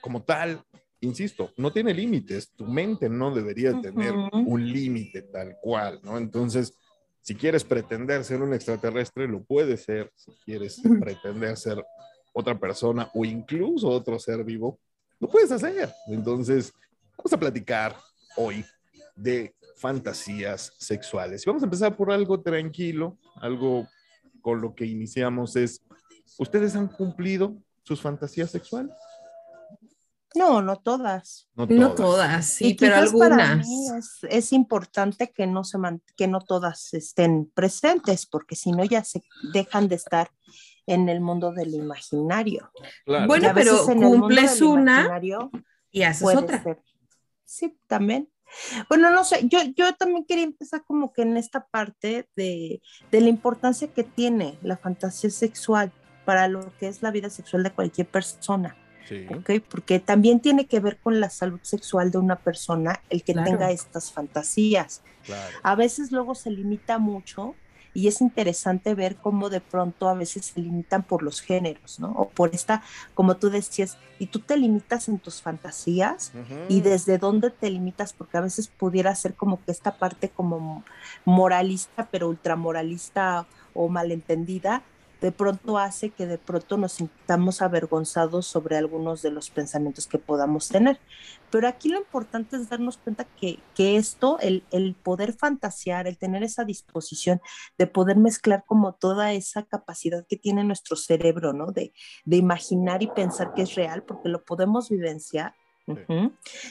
[0.00, 0.62] como tal,
[1.00, 2.52] insisto, no tiene límites.
[2.52, 6.16] Tu mente no debería tener un límite tal cual, ¿no?
[6.16, 6.72] Entonces,
[7.26, 10.12] si quieres pretender ser un extraterrestre, lo puedes ser.
[10.14, 11.84] Si quieres pretender ser
[12.32, 14.78] otra persona o incluso otro ser vivo,
[15.18, 15.92] lo puedes hacer.
[16.06, 16.72] Entonces,
[17.18, 17.96] vamos a platicar
[18.36, 18.64] hoy
[19.16, 21.44] de fantasías sexuales.
[21.44, 23.88] Y vamos a empezar por algo tranquilo, algo
[24.40, 25.82] con lo que iniciamos es,
[26.38, 28.94] ¿ustedes han cumplido sus fantasías sexuales?
[30.36, 31.48] No, no todas.
[31.54, 33.66] no todas, sí, Y pero para algunas.
[33.66, 38.70] mí es, es importante que no, se man- que no todas estén presentes, porque si
[38.72, 39.22] no ya se
[39.52, 40.30] dejan de estar
[40.86, 42.70] en el mundo del imaginario.
[43.04, 43.26] Claro.
[43.26, 45.50] Bueno, pero cumples una imaginario
[45.90, 46.62] y haces otra.
[46.62, 46.82] ser.
[47.44, 48.28] Sí, también.
[48.88, 52.80] Bueno, no sé, yo, yo también quería empezar como que en esta parte de,
[53.10, 55.90] de la importancia que tiene la fantasía sexual
[56.24, 58.76] para lo que es la vida sexual de cualquier persona.
[59.08, 59.26] Sí.
[59.34, 59.62] ¿ok?
[59.68, 63.50] Porque también tiene que ver con la salud sexual de una persona el que Claro.
[63.50, 65.02] tenga estas fantasías.
[65.24, 65.56] Claro.
[65.62, 67.54] A veces luego se limita mucho
[67.94, 72.12] y es interesante ver cómo de pronto a veces se limitan por los géneros, ¿no?
[72.12, 72.82] O por esta,
[73.14, 76.32] como tú decías, y tú te limitas en tus fantasías
[76.68, 80.84] y desde dónde te limitas, porque a veces pudiera ser como que esta parte como
[81.24, 84.82] moralista, pero ultramoralista o malentendida,
[85.20, 90.18] de pronto hace que de pronto nos sintamos avergonzados sobre algunos de los pensamientos que
[90.18, 90.98] podamos tener.
[91.50, 96.18] Pero aquí lo importante es darnos cuenta que, que esto, el, el poder fantasear, el
[96.18, 97.40] tener esa disposición
[97.78, 101.72] de poder mezclar como toda esa capacidad que tiene nuestro cerebro, ¿no?
[101.72, 101.92] De,
[102.24, 105.54] de imaginar y pensar que es real, porque lo podemos vivenciar.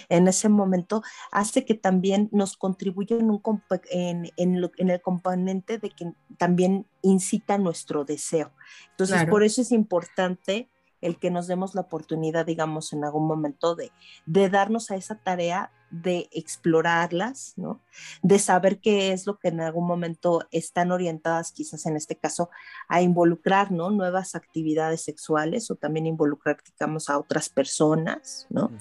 [0.10, 1.02] En ese momento
[1.32, 3.42] hace que también nos contribuya en, un
[3.90, 8.52] en, en lo- en el componente de que también incita nuestro deseo.
[8.92, 9.32] Entonces, Claro.
[9.32, 10.70] por eso es importante
[11.02, 13.92] el que nos demos la oportunidad, digamos, en algún momento de,
[14.26, 17.82] de darnos a esa tarea de explorarlas, ¿no?
[18.22, 22.50] De saber qué es lo que en algún momento están orientadas, quizás en este caso,
[22.88, 23.92] a involucrar, ¿no?
[23.92, 28.72] Nuevas actividades sexuales o también involucrar, digamos, a otras personas, ¿no?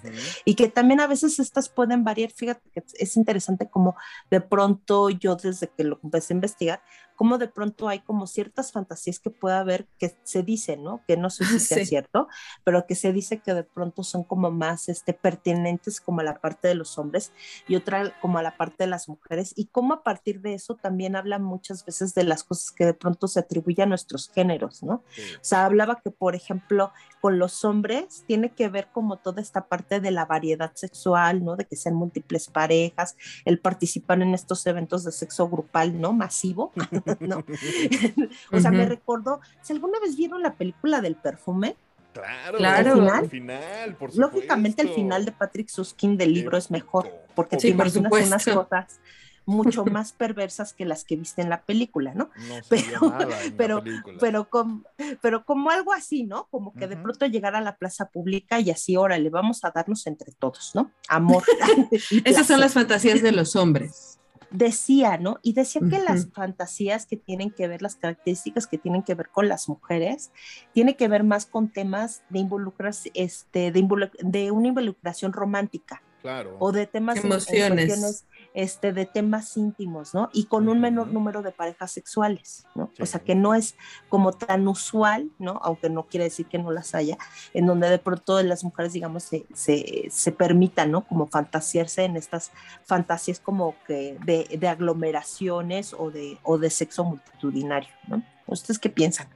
[0.44, 2.30] Y que también a veces estas pueden variar.
[2.30, 3.94] Fíjate que es interesante como
[4.30, 6.82] de pronto yo desde que lo empecé a investigar,
[7.16, 11.02] como de pronto hay como ciertas fantasías que puede haber que se dicen, ¿no?
[11.06, 11.86] Que no sé si sea Sí.
[11.86, 12.26] cierto,
[12.64, 16.40] pero que se dice que de pronto son como más este, pertinentes como a la
[16.40, 17.32] parte de los hombres
[17.68, 20.74] y otra como a la parte de las mujeres y cómo a partir de eso
[20.74, 24.82] también habla muchas veces de las cosas que de pronto se atribuyen a nuestros géneros,
[24.82, 25.02] ¿no?
[25.10, 25.22] Sí.
[25.34, 29.66] O sea, hablaba que, por ejemplo, con los hombres tiene que ver como toda esta
[29.66, 31.56] parte de la variedad sexual, ¿no?
[31.56, 36.12] De que sean múltiples parejas, el participar en estos eventos de sexo grupal, ¿no?
[36.12, 36.72] Masivo,
[37.20, 37.44] ¿no?
[38.52, 41.76] o sea, me recordó, si alguna vez vieron la película del perfume,
[42.14, 43.12] Claro, Claro.
[43.12, 47.72] al final, por lógicamente el final de Patrick Susskind del libro es mejor, porque Sí,
[47.72, 49.00] te por imaginas unas cosas
[49.46, 52.30] mucho más perversas que las que viste en la película, ¿no?
[52.70, 53.12] Pero-
[53.56, 54.16] pero- película.
[54.20, 54.82] pero como,
[55.20, 56.46] pero como algo así, ¿no?
[56.50, 60.06] Como que de pronto llegar a la plaza pública y así, órale, vamos a darnos
[60.06, 60.90] entre todos, ¿no?
[61.08, 61.42] Amor.
[62.24, 64.18] Esas son las fantasías de los hombres.
[64.56, 65.40] Decía, ¿no?
[65.42, 69.28] Y decía que las fantasías que tienen que ver, las características que tienen que ver
[69.30, 70.30] con las mujeres,
[70.72, 76.02] tiene que ver más con temas de involucrarse, este, de, involu- de una involucración romántica
[76.22, 76.56] Claro.
[76.60, 78.24] o de temas en- en Emociones.
[78.54, 80.30] Este, de temas íntimos, ¿no?
[80.32, 82.90] Y con un menor número de parejas sexuales, ¿no?
[83.00, 83.74] O sea, que no es
[84.08, 85.58] como tan usual, ¿no?
[85.62, 87.18] Aunque no quiere decir que no las haya,
[87.52, 91.06] en donde de pronto las mujeres, digamos, se, se, se permitan, ¿no?
[91.06, 92.52] Como fantasearse en estas
[92.84, 98.22] fantasías como que de, de aglomeraciones o de, o de sexo multitudinario, ¿no?
[98.46, 99.28] ¿Ustedes qué piensan?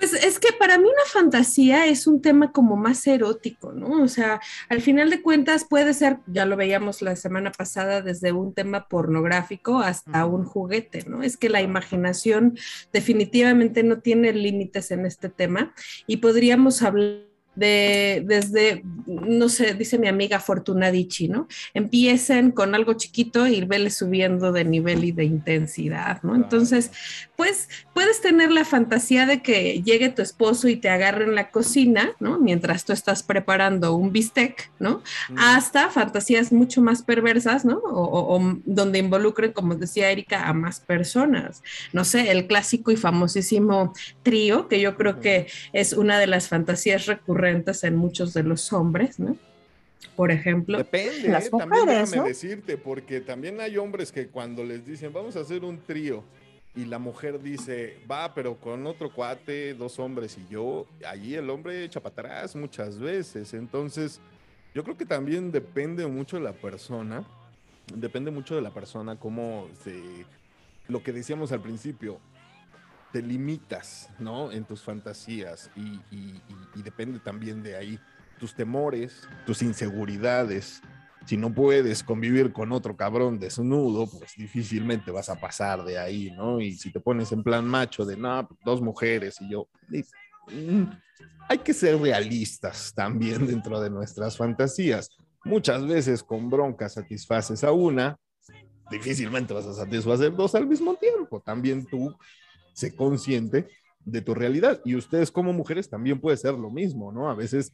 [0.00, 4.02] Pues es que para mí una fantasía es un tema como más erótico, ¿no?
[4.02, 4.40] O sea,
[4.70, 8.88] al final de cuentas puede ser, ya lo veíamos la semana pasada, desde un tema
[8.88, 11.22] pornográfico hasta un juguete, ¿no?
[11.22, 12.58] Es que la imaginación
[12.94, 15.74] definitivamente no tiene límites en este tema
[16.06, 21.48] y podríamos hablar de desde, no sé, dice mi amiga Fortuna Dichi, ¿no?
[21.74, 26.34] Empiecen con algo chiquito y vele subiendo de nivel y de intensidad, ¿no?
[26.36, 26.90] Entonces,
[27.36, 31.50] pues puedes tener la fantasía de que llegue tu esposo y te agarre en la
[31.50, 32.38] cocina, ¿no?
[32.38, 35.02] Mientras tú estás preparando un bistec, ¿no?
[35.30, 35.38] Mm.
[35.38, 37.78] Hasta fantasías mucho más perversas, ¿no?
[37.78, 41.62] O, o- o donde involucren, como decía Erika, a más personas.
[41.92, 43.92] No sé, el clásico y famosísimo
[44.22, 48.72] trío, que yo creo que es una de las fantasías recurrentes en muchos de los
[48.72, 49.36] hombres, ¿no?
[50.16, 50.78] Por ejemplo.
[50.78, 51.50] Depende, Las ¿eh?
[51.50, 52.24] también mujeres, déjame ¿no?
[52.24, 56.24] decirte, porque también hay hombres que cuando les dicen, vamos a hacer un trío,
[56.74, 61.50] y la mujer dice, va, pero con otro cuate, dos hombres y yo, allí el
[61.50, 63.54] hombre echa para atrás muchas veces.
[63.54, 64.20] Entonces,
[64.74, 67.24] yo creo que también depende mucho de la persona,
[67.94, 70.00] depende mucho de la persona, cómo se,
[70.86, 72.20] lo que decíamos al principio,
[73.12, 74.52] te limitas, ¿no?
[74.52, 76.00] En tus fantasías y,
[76.82, 78.00] depende también de ahí
[78.38, 80.82] tus temores, tus inseguridades.
[81.26, 86.30] Si no puedes convivir con otro cabrón desnudo, pues difícilmente vas a pasar de ahí,
[86.30, 86.60] ¿no?
[86.60, 89.68] Y si te pones en plan macho de, no, pues, dos mujeres y yo,
[90.48, 90.84] mm,
[91.48, 95.10] hay que ser realistas también dentro de nuestras fantasías.
[95.44, 98.18] Muchas veces con bronca satisfaces a una,
[98.90, 101.40] difícilmente vas a satisfacer dos al mismo tiempo.
[101.40, 102.14] También tú
[102.80, 103.68] sé consciente
[104.04, 104.80] de tu realidad.
[104.84, 107.30] Y ustedes como mujeres también puede ser lo mismo, ¿no?
[107.30, 107.72] A veces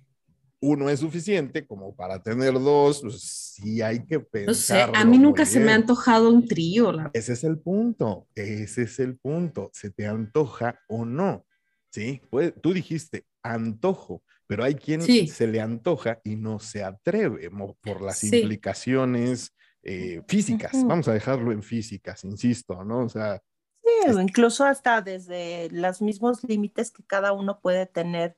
[0.61, 4.89] uno es suficiente como para tener dos, pues sí hay que pensar.
[4.89, 7.59] No sé, a mí nunca se me ha antojado un trío, la Ese es el
[7.59, 9.71] punto, ese es el punto.
[9.73, 11.45] ¿Se te antoja o no?
[11.91, 15.29] Sí, pues, tú dijiste antojo, pero hay quien Sí.
[15.29, 17.51] se le antoja y no se atreve
[17.83, 18.39] por las Sí.
[18.39, 19.53] implicaciones
[19.89, 20.73] eh, físicas.
[20.85, 23.05] Vamos a dejarlo en físicas, insisto, ¿no?
[23.05, 23.41] O sea,
[23.87, 28.37] Sí, o incluso hasta desde los mismos límites que cada uno puede tener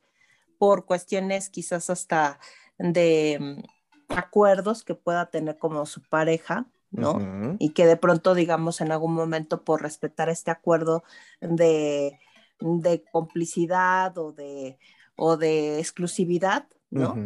[0.58, 2.38] por cuestiones quizás hasta
[2.78, 7.30] de mm, acuerdos que pueda tener como su pareja, ¿no?
[7.58, 11.04] Y que de pronto, digamos, en algún momento por respetar este acuerdo
[11.40, 12.20] de,
[12.60, 14.78] de complicidad o de,
[15.16, 17.24] o de exclusividad, ¿no?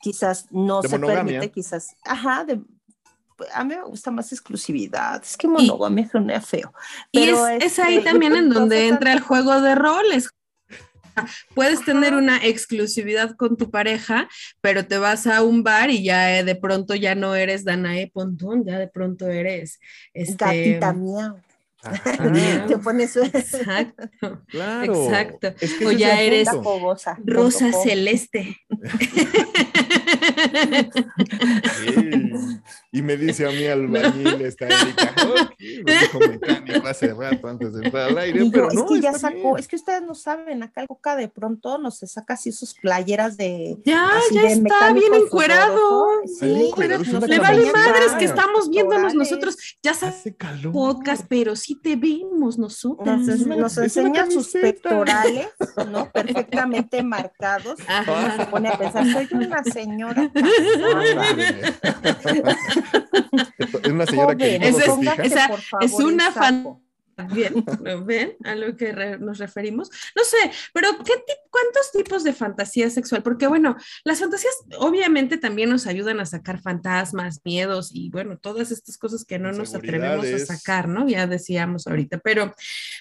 [0.00, 1.00] Quizás no De se monogamia.
[1.00, 2.62] permite, quizás, ajá, de,
[3.52, 6.72] a mí me gusta más exclusividad, es que monogamia suena feo.
[7.12, 10.30] Y Pero, es, es ahí este, también en donde entra el juego de roles.
[11.54, 11.84] Puedes Ajá.
[11.86, 14.28] tener una exclusividad con tu pareja,
[14.60, 18.10] pero te vas a un bar y ya eh, de pronto ya no eres Danae
[18.12, 19.78] Pontón, ya de pronto eres
[20.12, 21.36] este, Gatita mía.
[21.84, 21.84] Ajá,
[22.66, 24.08] Te pones Exacto.
[24.48, 25.04] claro.
[25.04, 25.54] Exacto.
[25.60, 27.16] Es que O ya eres- fogosa.
[27.24, 28.56] Rosa celeste.
[32.94, 35.50] Y me dice a mí albañil, está Erika, ok,
[35.84, 39.12] me dijo mecánico hace rato antes de entrar al aire, pero es no, que ya
[39.14, 42.74] sacó, es que ustedes no saben, acá el Coca de pronto nos saca así sus
[42.74, 43.78] playeras de.
[43.84, 46.06] Ya, así ya de está bien encuerado.
[46.38, 49.56] Sí, es una Le vale madres que estamos viéndonos nosotros.
[49.82, 50.72] Ya sabes Hace calor.
[50.72, 53.18] podcast, pero sí te vemos nosotros.
[53.18, 55.48] Nos, Es nos es enseña sus pectorales,
[55.90, 56.12] ¿no?
[56.12, 57.80] Perfectamente marcados.
[57.88, 58.36] Ajá.
[58.36, 60.30] Se pone a pensar, soy una señora.
[63.82, 66.80] Es una señora que es- póngase, esa favor, es una fan-.
[67.32, 69.88] Bien, ¿lo ven a lo que re- nos referimos?
[70.16, 70.36] No sé,
[70.72, 73.22] pero ¿qué ti- ¿cuántos tipos de fantasía sexual?
[73.22, 78.72] Porque bueno, las fantasías obviamente también nos ayudan a sacar fantasmas, miedos y bueno, todas
[78.72, 81.08] estas cosas que no nos atrevemos a sacar, ¿no?
[81.08, 82.52] Ya decíamos ahorita, pero,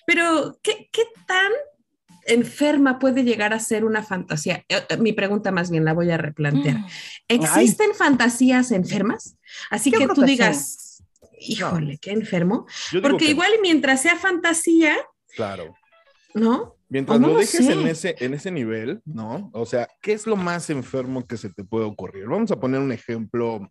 [0.05, 1.51] pero ¿qué, qué tan
[2.25, 4.63] enferma puede llegar a ser una fantasía?
[4.69, 6.77] Eh, eh, mi pregunta más bien la voy a replantear.
[7.27, 9.37] ¿Existen fantasías enfermas?
[9.69, 10.27] Así Yo que tú que sí.
[10.27, 11.03] digas,
[11.39, 12.65] híjole, qué enfermo.
[13.01, 14.95] Porque que- igual y mientras sea fantasía,
[15.35, 15.75] Claro.
[16.33, 16.75] ¿no?
[16.89, 19.49] Mientras no lo dejes en ese, en ese nivel, ¿no?
[19.53, 22.27] O sea, ¿qué es lo más enfermo que se te puede ocurrir?
[22.27, 23.67] Vamos a poner un ejemplo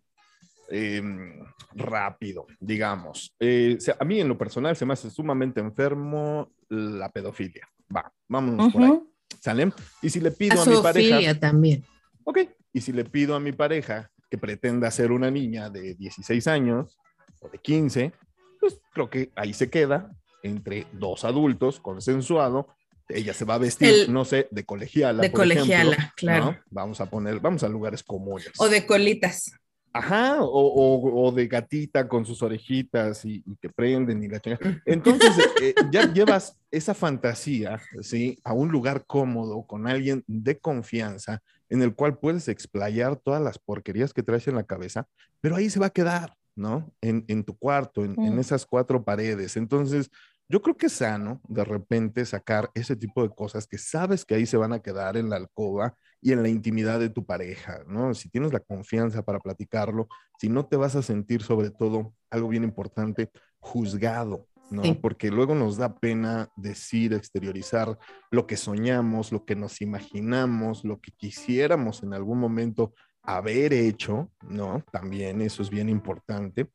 [0.69, 1.39] em,
[1.73, 3.33] rápido, digamos.
[3.39, 7.67] Eh, o sea, a mí en lo personal se me hace sumamente enfermo la pedofilia.
[7.95, 8.99] Va, vámonos por ahí.
[9.39, 9.71] ¿Sale?
[10.01, 11.83] Y si le pido a, mi pareja, también.
[12.23, 12.39] ok,
[12.71, 16.97] y si le pido a mi pareja que pretenda ser una niña de 16 años
[17.41, 18.13] o de 15,
[18.59, 20.11] pues creo que ahí se queda
[20.43, 22.67] entre dos adultos, consensuado.
[23.09, 25.21] Ella se va a vestir, El- no sé, de colegiala.
[25.21, 26.45] de por colegiala, ejemplo, claro.
[26.45, 26.57] ¿no?
[26.69, 28.51] Vamos a poner, vamos a lugares comunes.
[28.57, 29.51] O de colitas.
[29.95, 34.39] Ajá, o, o- o de gatita con sus orejitas y, y que prenden y la
[34.39, 34.81] chingada.
[34.85, 35.29] Entonces,
[35.61, 38.39] eh, ya llevas esa fantasía, ¿sí?
[38.43, 43.59] A un lugar cómodo, con alguien de confianza, en el cual puedes explayar todas las
[43.59, 45.07] porquerías que traes en la cabeza,
[45.41, 46.91] pero ahí se va a quedar, ¿no?
[47.01, 49.57] En, en tu cuarto, en, en esas cuatro paredes.
[49.57, 50.09] Entonces,
[50.53, 54.35] yo creo que es sano de repente sacar ese tipo de cosas que sabes que
[54.35, 57.79] ahí se van a quedar en la alcoba y en la intimidad de tu pareja,
[57.87, 58.13] ¿no?
[58.13, 62.49] Si tienes la confianza para platicarlo, si no te vas a sentir sobre todo, algo
[62.49, 64.83] bien importante, juzgado, ¿no?
[64.83, 64.93] Sí.
[64.93, 67.97] Porque luego nos da pena decir, exteriorizar
[68.29, 72.93] lo que soñamos, lo que nos imaginamos, lo que quisiéramos en algún momento
[73.23, 74.85] haber hecho, ¿no?
[74.91, 76.69] También eso es bien importante.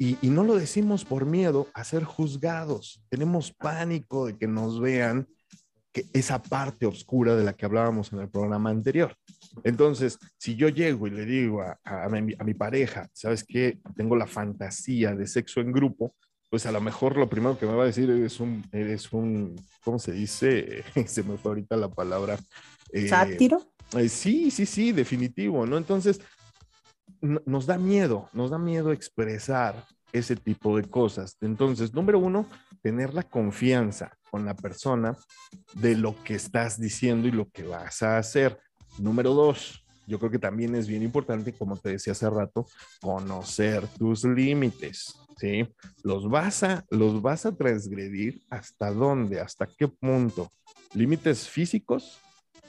[0.00, 3.04] Y, y no lo decimos por miedo a ser juzgados.
[3.10, 5.28] Tenemos pánico de que nos vean
[5.92, 9.14] que esa parte oscura de la que hablábamos en el programa anterior.
[9.62, 13.78] Entonces, si yo llego y le digo a, a mi, a mi pareja, ¿sabes qué?
[13.94, 16.14] Tengo la fantasía de sexo en grupo,
[16.48, 19.54] pues a lo mejor lo primero que me va a decir es un, eres un,
[19.84, 20.82] ¿cómo se dice?
[21.06, 22.38] se me fue ahorita la palabra.
[22.90, 23.70] Eh, ¿Sátiro?
[23.98, 25.76] eh, sí, sí, sí, definitivo, ¿no?
[25.76, 26.22] Entonces,
[27.20, 31.36] nos da miedo, nos da miedo expresar ese tipo de cosas.
[31.40, 32.46] Entonces, número uno,
[32.82, 35.16] tener la confianza con la persona
[35.74, 38.58] de lo que estás diciendo y lo que vas a hacer.
[38.98, 42.66] Número dos, yo creo que también es bien importante, como te decía hace rato,
[43.00, 45.68] conocer tus límites, ¿sí?
[46.02, 50.50] Los vas a, los vas a transgredir hasta dónde, hasta qué punto.
[50.94, 52.18] Límites físicos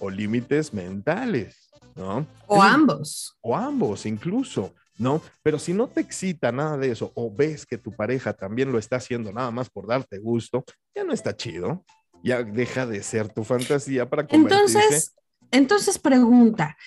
[0.01, 2.25] o límites mentales, ¿no?
[2.47, 3.37] O ambos.
[3.41, 5.21] o ambos incluso, ¿no?
[5.43, 8.79] Pero si no te excita nada de eso o ves que tu pareja también lo
[8.79, 11.85] está haciendo nada más por darte gusto, ya no está chido.
[12.23, 14.77] Ya deja de ser tu fantasía para convertirse.
[14.77, 15.15] Entonces,
[15.49, 16.77] entonces pregunta.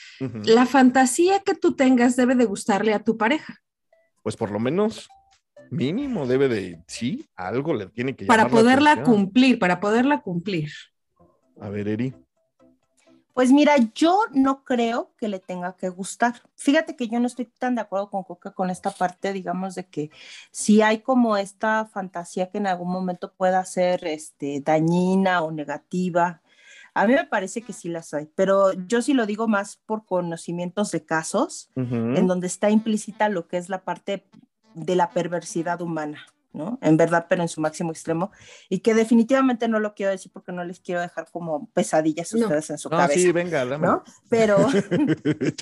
[0.44, 3.64] ¿la fantasía que tú tengas debe de gustarle a tu pareja?
[4.24, 5.06] pues por lo menos
[5.70, 10.70] mínimo debe de, sí, algo le tiene que Para poderla cumplir, para poderla cumplir.
[11.60, 12.14] A ver, Eri.
[13.34, 16.34] Pues mira, yo no creo que le tenga que gustar.
[16.54, 19.86] Fíjate que yo no estoy tan de acuerdo con Coca con esta parte, digamos, de
[19.86, 20.10] que
[20.52, 26.42] si hay como esta fantasía que en algún momento pueda ser este, dañina o negativa,
[26.94, 30.06] a mí me parece que sí las hay, pero yo sí lo digo más por
[30.06, 34.28] conocimientos de casos en donde está implícita lo que es la parte
[34.74, 36.24] de la perversidad humana,
[36.54, 36.78] ¿no?
[36.80, 38.30] En verdad, pero en su máximo extremo,
[38.70, 42.38] y que definitivamente no lo quiero decir porque no les quiero dejar como pesadillas a
[42.38, 42.44] No.
[42.44, 43.86] ustedes en su No, cabeza, sí, venga, dame.
[43.86, 44.02] ¿no?
[44.30, 44.56] Pero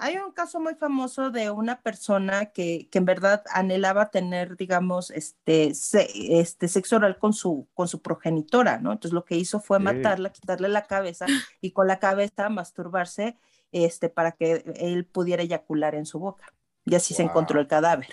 [0.00, 5.10] hay un caso muy famoso de una persona que, que en verdad anhelaba tener, digamos,
[5.10, 6.08] este, se-
[6.40, 8.92] este sexo oral con su, con su progenitora, ¿no?
[8.92, 11.26] Entonces lo que hizo fue matarla, quitarle la cabeza
[11.60, 13.36] y con la cabeza masturbarse
[13.72, 16.54] este, para que él pudiera eyacular en su boca.
[16.88, 18.08] Y así se encontró el cadáver.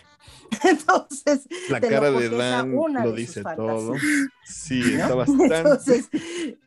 [0.63, 3.93] Entonces, La cara de Dan lo de dice todo.
[4.45, 5.03] Sí, ¿no?
[5.03, 5.55] está bastante.
[5.57, 6.09] Entonces,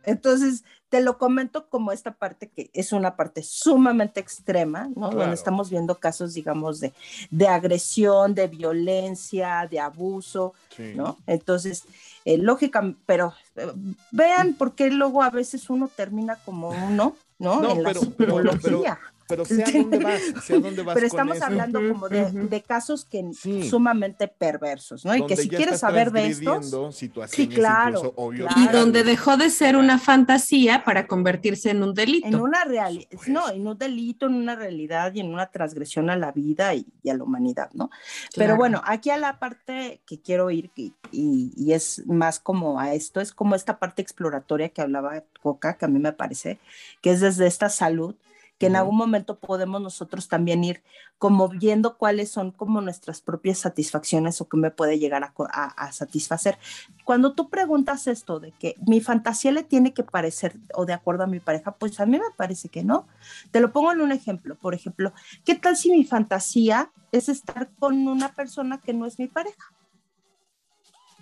[0.05, 5.11] entonces, te lo comento como esta parte que es una parte sumamente extrema, ¿no?
[5.11, 5.19] Claro.
[5.19, 6.95] Donde estamos viendo casos, digamos, de,
[7.31, 10.95] de agresión, de violencia, de abuso, Sí.
[10.95, 11.19] ¿no?
[11.27, 11.85] Entonces,
[12.25, 13.71] eh, lógica, pero eh,
[14.13, 17.61] vean por qué luego a veces uno termina como uno, ¿no?
[17.61, 18.97] No, en la pero-.
[19.29, 21.45] Pero sé a dónde vas, sé a dónde vas Pero con estamos eso.
[21.45, 23.69] hablando como de, casos que Sí.
[23.69, 25.15] sumamente perversos, ¿no?
[25.15, 28.63] Y que si quieres saber de estos, situaciones claro, incluso obvio claro.
[28.63, 32.27] Y donde dejó de ser una fantasía para convertirse en un delito.
[32.27, 36.17] en una realidad, no, en un delito, en una realidad y en una transgresión a
[36.17, 37.91] la vida y, y a la humanidad, ¿no?
[38.35, 42.81] Pero bueno, aquí a la parte que quiero ir y, y- y es más como
[42.81, 46.59] a esto, es como esta parte exploratoria que hablaba Coca, que a mí me parece,
[47.03, 48.15] que es desde esta salud,
[48.59, 50.83] que en algún momento podemos nosotros también ir
[51.19, 55.65] como viendo cuáles son como nuestras propias satisfacciones o que me puede llegar a, a-
[55.87, 56.59] a satisfacer.
[57.05, 61.25] Cuando tú preguntas esto de que mi fantasía le tiene que parecer o de acuerdo
[61.25, 63.07] a mi pareja, pues a mí me parece que no.
[63.53, 64.57] Te lo pongo en un ejemplo.
[64.57, 65.13] Por ejemplo,
[65.45, 69.73] ¿qué tal si mi fantasía es estar con una persona que no es mi pareja?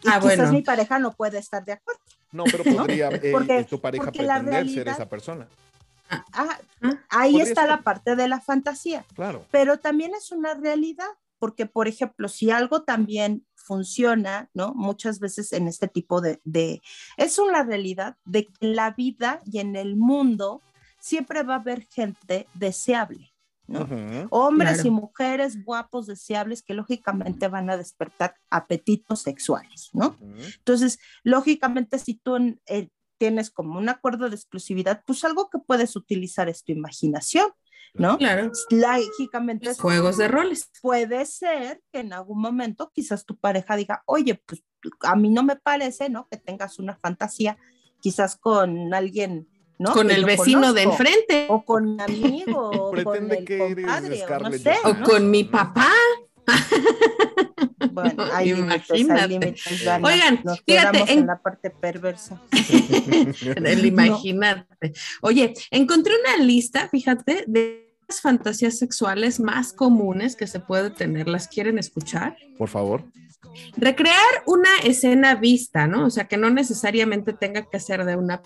[0.02, 0.52] Y Ah, quizás bueno.
[0.52, 2.00] mi pareja no puede estar de acuerdo.
[2.32, 5.46] No, pero podría eh, Porque- eh, tu pareja porque la pretender ser realidad- esa persona.
[6.10, 7.70] Ah, Ah, ahí está ser.
[7.70, 9.04] la parte de la fantasía.
[9.14, 9.46] Claro.
[9.50, 14.74] pero también es una realidad, porque por ejemplo, si algo también funciona, ¿no?
[14.74, 16.80] Muchas veces en este tipo de, de-
[17.16, 20.62] es una realidad de que en la vida y en el mundo
[21.00, 23.32] siempre va a haber gente deseable,
[23.66, 23.80] ¿no?
[24.30, 24.88] Hombres Claro.
[24.88, 30.16] y mujeres guapos, deseables, que lógicamente van a despertar apetitos sexuales, ¿no?
[30.58, 32.36] Entonces, lógicamente, si tú
[32.66, 32.88] eh,
[33.18, 37.48] tienes como un acuerdo de exclusividad, pues algo que puedes utilizar es tu imaginación,
[37.94, 38.18] ¿no?
[38.18, 38.50] claro.
[38.70, 40.70] Lógicamente, Juegos de roles.
[40.82, 44.62] puede ser que en algún momento quizás tu pareja diga, oye, pues
[45.02, 46.28] a mí no me parece, ¿no?
[46.30, 47.56] Que tengas una fantasía
[48.00, 49.48] quizás con alguien,
[49.78, 49.92] ¿no?
[49.92, 51.46] con que el vecino de conozco, enfrente.
[51.48, 55.30] O con mi amigo, o con el que eres compadre, o no sé, O con
[55.30, 55.90] mi papá.
[57.92, 58.90] Bueno, hay límites,
[60.02, 62.40] Oigan, nos fíjate, quedamos en- en la parte perversa.
[63.56, 64.92] El imagínate.
[65.22, 71.28] Oye, encontré una lista, fíjate, de las fantasías sexuales más comunes que se puede tener.
[71.28, 72.36] ¿Las quieren escuchar?
[72.56, 73.04] Por favor.
[73.76, 76.06] Recrear una escena vista, ¿no?
[76.06, 78.42] O sea, que no necesariamente tenga que ser de una...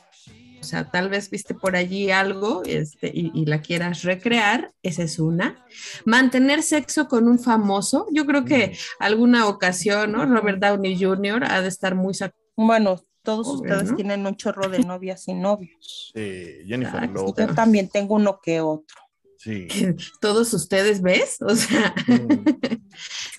[0.60, 5.02] O sea, tal vez viste por allí algo este, y, y la quieras recrear, esa
[5.02, 5.64] es una.
[6.04, 10.26] Mantener sexo con un famoso, yo creo que alguna ocasión, ¿no?
[10.26, 11.44] Robert Downey Jr.
[11.44, 12.14] ha de estar muy
[12.56, 13.96] Bueno, todos Obvio, ustedes ¿no?
[13.96, 16.12] tienen un chorro de novias y novios.
[16.14, 17.08] Eh, Jennifer.
[17.08, 17.48] Lopez.
[17.48, 18.96] Yo también tengo uno que otro.
[19.38, 19.68] Sí.
[20.20, 21.38] todos ustedes, ¿ves?
[21.40, 22.44] O sea, Mm.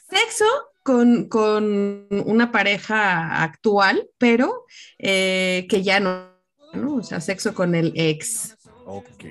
[0.09, 0.45] sexo
[0.83, 4.65] con, con una pareja actual, pero
[4.97, 6.31] eh, que ya no,
[6.73, 6.95] ¿no?
[6.95, 9.23] O sea, sexo con el ex, Ok.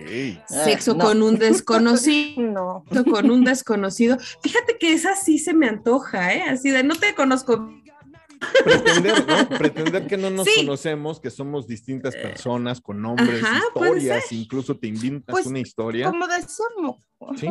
[0.48, 1.04] sexo no.
[1.04, 2.84] con un desconocido.
[2.90, 3.04] No.
[3.04, 4.16] con un desconocido.
[4.42, 6.42] Fíjate que esa sí se me antoja, ¿eh?
[6.48, 7.70] Así de no te conozco.
[8.64, 9.48] Pretender, ¿no?
[9.58, 10.64] Pretender que no nos Sí.
[10.64, 16.10] conocemos, que somos distintas personas con nombres, Ajá, historias, incluso te inventas Pues, una historia.
[16.10, 16.96] Como decíamos,
[17.36, 17.48] Sí,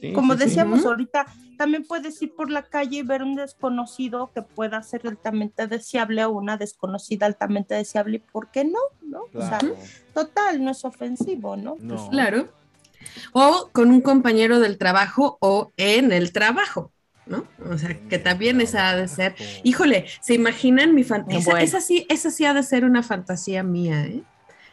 [0.00, 1.26] sí, como decíamos ahorita,
[1.56, 6.24] también puedes ir por la calle y ver un desconocido que pueda ser altamente deseable
[6.24, 8.20] o una desconocida altamente deseable.
[8.32, 8.80] ¿Por qué no?
[9.02, 9.20] ¿No?
[9.32, 9.60] O sea,
[10.12, 11.76] total, no es ofensivo, ¿no?
[11.78, 11.94] No.
[11.94, 12.48] Pues, Claro.
[13.32, 16.90] O con un compañero del trabajo o en el trabajo,
[17.26, 17.46] ¿no?
[17.70, 19.34] O sea, que también esa ha de ser.
[19.62, 21.40] Híjole, ¿se imaginan mi fantasía?
[21.44, 21.58] Bueno.
[21.60, 24.22] Esa, sí, esa sí ha de ser una fantasía mía, ¿eh?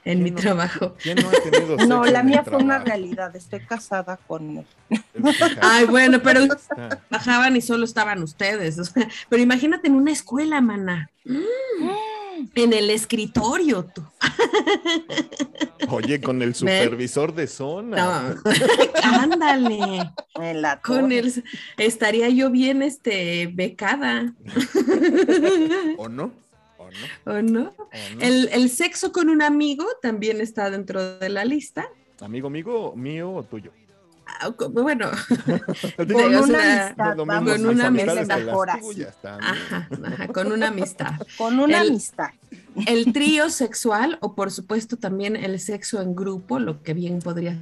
[0.03, 0.95] En ¿Quién mi no- trabajo.
[1.01, 1.17] ¿Quién
[1.87, 3.35] no la mía fue una realidad.
[3.35, 4.65] Estoy casada con él.
[5.61, 7.01] Ay, bueno, pero está.
[7.09, 8.79] bajaban y solo estaban ustedes.
[8.79, 11.09] o sea, pero imagínate en una escuela, mana.
[12.55, 14.03] En el escritorio, tú.
[15.89, 18.33] Oye, con el supervisor de zona.
[18.33, 18.51] No.
[19.03, 20.11] Ándale.
[20.35, 21.43] En la Con el
[21.77, 24.33] estaría yo bien este becada.
[25.97, 26.31] ¿O no?
[26.77, 27.37] ¿O no?
[27.37, 27.61] ¿O no?
[27.61, 27.73] ¿O no?
[28.19, 31.87] El, el sexo con un amigo también está dentro de la lista.
[32.21, 33.71] Amigo, amigo, mío o tuyo.
[34.71, 35.09] Bueno,
[35.97, 36.37] Con una
[36.87, 39.39] amistad, con una amistad.
[39.39, 41.11] ajá, ajá, con una amistad.
[41.37, 42.29] Con una el- amistad.
[42.87, 47.57] El trío sexual o por supuesto también el sexo en grupo, lo que bien podría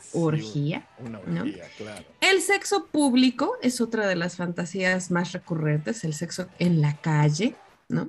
[0.00, 0.86] Sí, orgía.
[1.04, 1.40] Una ¿no?
[1.42, 2.04] orgía, claro.
[2.20, 7.56] El sexo público es otra de las fantasías más recurrentes, el sexo en la calle,
[7.88, 8.08] ¿no?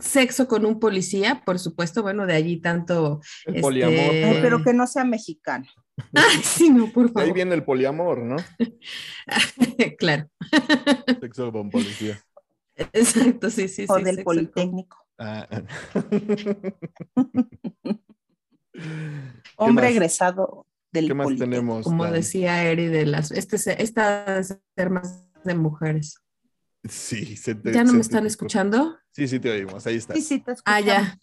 [0.00, 3.94] Sexo con un policía, por supuesto, bueno, de allí tanto El Este- poliamor.
[4.10, 5.66] Ay, pero que no sea mexicano.
[6.14, 7.34] Ay, sí, no, por De ahí favor.
[7.34, 8.36] viene el poliamor, ¿no?
[9.98, 10.28] claro.
[11.20, 12.20] Sexo con policía.
[12.76, 14.02] Exacto, sí, sí, o sí.
[14.02, 14.96] del sexo con- Politécnico.
[15.18, 15.46] Ah,
[19.56, 19.92] Hombre más?
[19.92, 21.50] egresado del ¿Qué más Politécnico.
[21.60, 21.84] tenemos?
[21.84, 22.12] Como Dan?
[22.14, 26.16] decía Eri, de las, este, se- esta ser más de mujeres.
[26.88, 28.98] Sí, se te- ¿Ya no se me te están escuchando?
[29.12, 29.86] Sí, sí, te oímos.
[29.86, 30.14] Ahí está.
[30.14, 31.16] Sí, sí, te Ah, ya.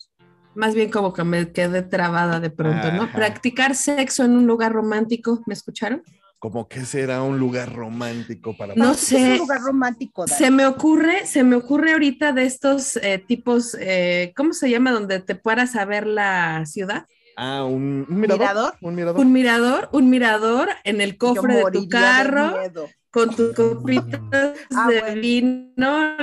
[0.55, 3.03] Más bien como que me quedé trabada de pronto, ¿no?
[3.03, 3.13] Ajá.
[3.15, 6.03] Practicar sexo en un lugar romántico, ¿me escucharon?
[6.39, 9.33] Como que será un lugar romántico para No Es sé.
[9.33, 10.27] un lugar romántico.
[10.27, 14.91] Se me ocurre, se me ocurre ahorita de estos eh, tipos, eh, ¿cómo se llama?
[14.91, 17.05] Donde te paras a ver la ciudad.
[17.37, 18.39] Ah, un, un mirador.
[18.41, 18.73] ¿Mirador?
[18.81, 19.19] Un mirador.
[19.21, 22.57] Un mirador, un mirador en el cofre de tu carro.
[22.59, 22.87] miedo.
[23.11, 24.19] con tus copitas
[24.75, 25.21] Ah, de bueno.
[25.21, 26.15] vino,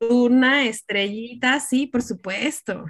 [0.00, 2.84] luna, estrellita, sí, por supuesto.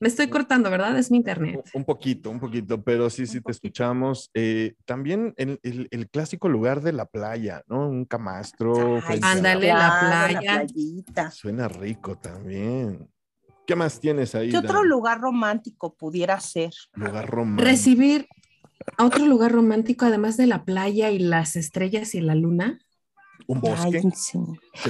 [0.00, 0.98] Me estoy cortando, ¿verdad?
[0.98, 1.60] Es mi internet.
[1.74, 4.30] Un poquito, un poquito, pero sí, sí te escuchamos.
[4.32, 7.86] Eh, también el, el- el clásico lugar de la playa, ¿no?
[7.88, 8.98] Un camastro.
[9.06, 10.64] Ay, a ándale, la playa.
[10.66, 11.30] playita.
[11.30, 13.06] Suena rico también.
[13.66, 14.50] ¿Qué más tienes ahí?
[14.50, 14.88] ¿Qué otro Dan?
[14.88, 16.70] lugar romántico pudiera ser?
[16.94, 17.68] Lugar romántico.
[17.68, 18.26] Recibir
[18.96, 22.78] a otro lugar romántico, además de la playa y las estrellas y la luna.
[23.46, 24.00] Un bosque.
[24.02, 24.38] Ay, sí.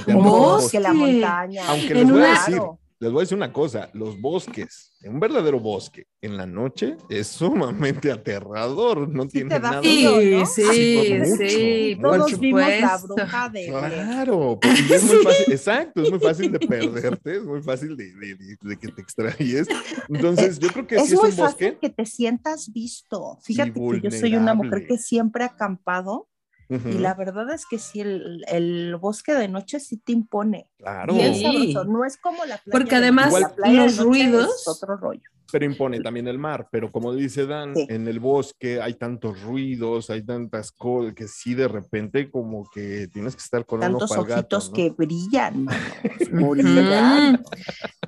[0.07, 1.63] Un bosque, la montaña.
[1.67, 2.79] Aunque En les voy a una- decir, Claro.
[3.01, 7.25] Les voy a decir una cosa, los bosques, un verdadero bosque en la noche es
[7.27, 9.81] sumamente aterrador, no Sí tiene te da nada.
[9.81, 10.45] frío, Sí, ¿no?
[10.45, 12.01] sí, Mucho, sí, mucho.
[12.01, 13.65] por Todos vimos la bruja de.
[13.67, 18.13] Claro, porque es muy fácil, exacto, es muy fácil de perderte, es muy fácil de,
[18.13, 19.67] de- de- de que te extrañes.
[20.07, 23.39] Entonces, yo creo que Es si es muy un fácil bosque, que te sientas visto.
[23.41, 26.27] Fíjate que yo soy una mujer que siempre ha acampado
[26.71, 30.69] y la verdad es que sí, el, el bosque de noche sí te impone.
[30.77, 31.43] claro, Bien Sí.
[31.73, 32.71] sabroso, no es como la playa.
[32.71, 35.21] Porque de además la playa los ruidos- es otro rollo.
[35.51, 37.85] pero impone también el mar, pero como dice Dan, Sí.
[37.89, 43.09] en el bosque hay tantos ruidos, hay tantas cosas que sí de repente como que
[43.11, 44.75] tienes que estar con Tantos uno pa'l gato, ojitos ¿no?
[44.75, 45.67] que brillan.
[46.31, 47.43] Ujú.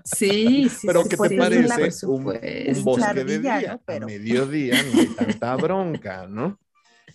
[0.05, 1.37] Sí, sí, Pero sí, ¿qué te
[1.67, 2.23] parece un,
[2.83, 3.61] bosque de día?
[3.73, 3.81] ¿no?
[3.85, 6.57] Pero- A mediodía no hay tanta bronca, ¿no?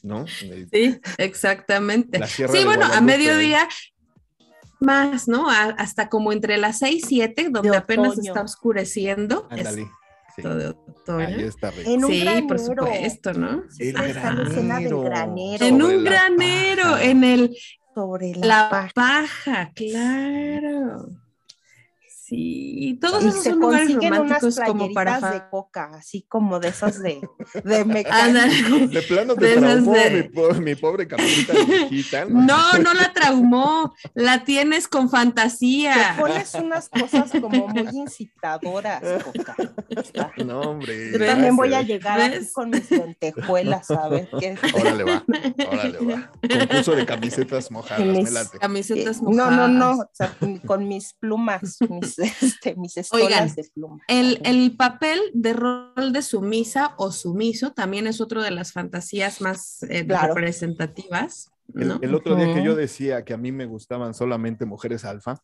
[0.02, 0.24] ¿No?
[0.42, 2.24] Eh, Sí, exactamente.
[2.26, 3.00] Sí, bueno, a Guadalupe.
[3.02, 3.68] mediodía
[4.80, 5.50] más, ¿no?
[5.50, 8.30] A- hasta como entre las 6 y 7, donde De apenas otoño.
[8.30, 9.46] está oscureciendo.
[9.50, 9.82] Ándale.
[9.84, 9.88] sí.
[10.36, 11.26] esto de otoño.
[11.26, 11.90] Ahí está rico.
[11.90, 12.58] En un Sí, por granero.
[12.58, 13.62] supuesto, ¿no?
[13.70, 15.00] Sí, El granero.
[15.02, 15.66] granero.
[15.66, 17.02] En un granero, paja.
[17.04, 17.56] en el
[17.92, 18.90] sobre la, la paja.
[18.94, 21.08] paja, claro.
[22.28, 26.26] Sí, todos Y esos se son lugares consiguen unas románticos como para de coca, así
[26.28, 27.20] como de esas de,
[27.64, 27.84] de.
[28.88, 32.24] De plano De te esas traumó de- mi, po- mi pobre viejita.
[32.26, 36.16] No, no la traumó, la tienes con Te fantasía.
[36.18, 39.56] pones unas cosas como muy incitadoras, coca.
[39.88, 40.32] Está.
[40.44, 41.12] No, hombre.
[41.12, 42.20] Yo también voy a llegar
[42.52, 44.56] con mis lentejuelas a ver qué.
[44.74, 45.24] Órale va,
[45.70, 46.30] órale va.
[46.48, 48.58] Concurso de camisetas mojadas, Mis- me late.
[48.58, 49.98] Camisetas No, no, no, mojadas.
[50.00, 53.68] o sea, con mis plumas, mis, este, mis estolas Oigan, de.
[54.08, 59.40] El, el papel de rol de sumisa o sumiso también es otro de las fantasías
[59.40, 60.34] más eh, Claro.
[60.34, 61.50] representativas.
[61.74, 61.98] El, ¿no?
[62.02, 65.38] el otro día que yo decía que a mí me gustaban solamente mujeres alfa,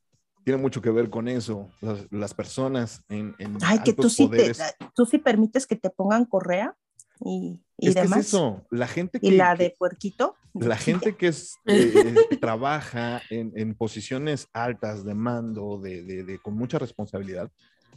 [0.45, 1.70] tiene mucho que ver con eso.
[1.81, 4.62] Las, las personas en, en Ay, que tú sí, te, poderes.
[4.95, 6.77] tú sí permites que te pongan correa
[7.21, 10.37] y, y es que es eso, la gente que, y la de puerquito.
[10.55, 16.39] la gente que es, eh, trabaja en, en posiciones altas de mando, de, de- de-
[16.39, 17.51] con mucha responsabilidad,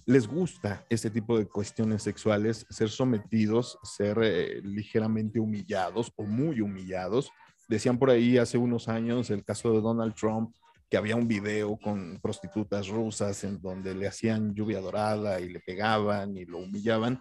[0.05, 6.61] les gusta ese tipo de cuestiones sexuales, ser sometidos, ser eh, ligeramente humillados o muy
[6.61, 7.30] humillados.
[7.68, 10.55] Decían por ahí hace unos años el caso de Donald Trump,
[10.89, 15.59] que había un video con prostitutas rusas en donde le hacían lluvia dorada y le
[15.59, 17.20] pegaban y lo humillaban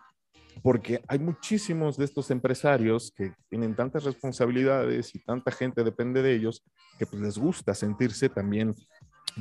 [0.62, 6.34] porque hay muchísimos de estos empresarios que tienen tantas responsabilidades y tanta gente depende de
[6.34, 6.62] ellos
[6.98, 8.74] que pues les gusta sentirse también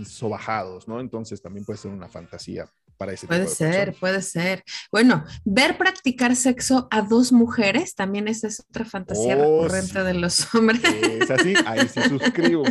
[0.05, 0.99] sobajados, ¿no?
[0.99, 3.99] Entonces también puede ser una fantasía para ese Puede tipo de ser, personas.
[3.99, 4.63] puede ser.
[4.91, 10.05] Bueno, ver practicar sexo a dos mujeres también esa es otra fantasía Oh, recurrente sí.
[10.05, 10.81] de los hombres.
[10.83, 12.63] Es así, ahí sí suscribo.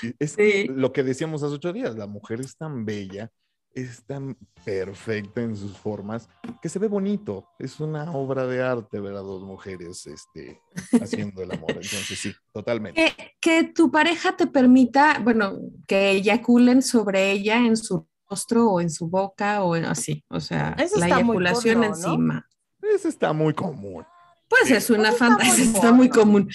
[0.00, 0.14] Sí.
[0.18, 0.66] Es Sí.
[0.68, 3.30] lo que decíamos hace ocho días, la mujer es tan bella,
[3.76, 6.28] es tan perfecta en sus formas,
[6.62, 7.46] que se ve bonito.
[7.58, 10.60] Es una obra de arte ver a dos mujeres este,
[11.02, 11.70] haciendo el amor.
[11.72, 13.14] Entonces sí, totalmente.
[13.16, 18.80] Que, que tu pareja te permita, bueno, que eyaculen sobre ella en su rostro o
[18.80, 21.94] en su boca o en- así, o sea, Eso la eyaculación porno, ¿no?
[21.96, 22.48] encima.
[22.82, 24.04] Eso está muy común.
[24.48, 26.48] Pues es una fantasía, está muy común.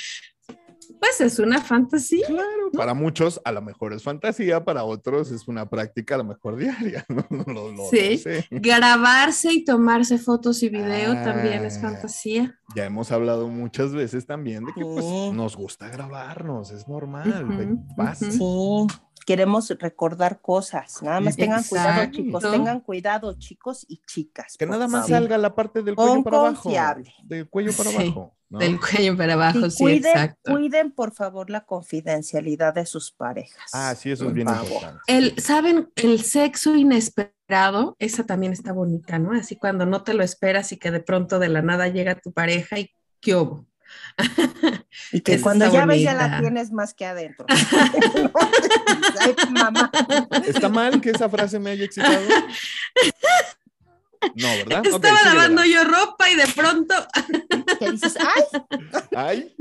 [1.00, 2.26] Pues es una fantasía.
[2.28, 6.24] Claro, para muchos a lo mejor es fantasía, para otros es una práctica a lo
[6.26, 7.06] mejor diaria.
[7.10, 7.26] No,
[7.72, 8.12] No Sí.
[8.14, 8.46] no sé.
[8.52, 11.82] Grabarse y tomarse fotos y video también es Ah.
[11.82, 12.60] fantasía.
[12.76, 18.26] Ya hemos hablado muchas veces también de que pues, nos gusta grabarnos, es normal, pasa.
[18.28, 18.88] ujú.
[18.90, 18.96] Sí,
[19.26, 21.02] queremos recordar cosas.
[21.02, 22.44] Nada más tengan cuidado, chicos.
[22.52, 24.56] Tengan cuidado, chicos y chicas.
[24.58, 25.10] Que nada más favor.
[25.22, 26.64] salga la parte del cuello Con para abajo.
[26.64, 27.14] confiable.
[27.24, 28.36] Del cuello para Sí, abajo.
[28.50, 28.60] ¿no?
[28.60, 30.52] Del cuello para abajo, Sí, sí, cuiden, exacto.
[30.52, 33.70] cuiden, por favor, la confidencialidad de sus parejas.
[33.74, 34.66] Ah, sí, eso es bien favor.
[34.68, 35.02] importante.
[35.08, 35.90] El, ¿saben?
[35.96, 39.32] El sexo inesperado, esa también está bonita, ¿no?
[39.34, 42.34] Así cuando no te lo esperas y que de pronto de la nada llega tu
[42.34, 42.90] pareja y
[43.22, 43.66] ¿qué hubo?
[45.12, 47.46] Y que esa cuando ya ves, ya la tienes más que adentro.
[49.20, 49.92] Ay, mamá.
[50.46, 52.22] ¿Está mal que esa frase me haya excitado?
[54.36, 54.86] No, ¿verdad?
[54.86, 56.94] Estaba lavando yo ropa y de pronto,
[57.92, 58.44] dices, ay,
[59.16, 59.56] Ay.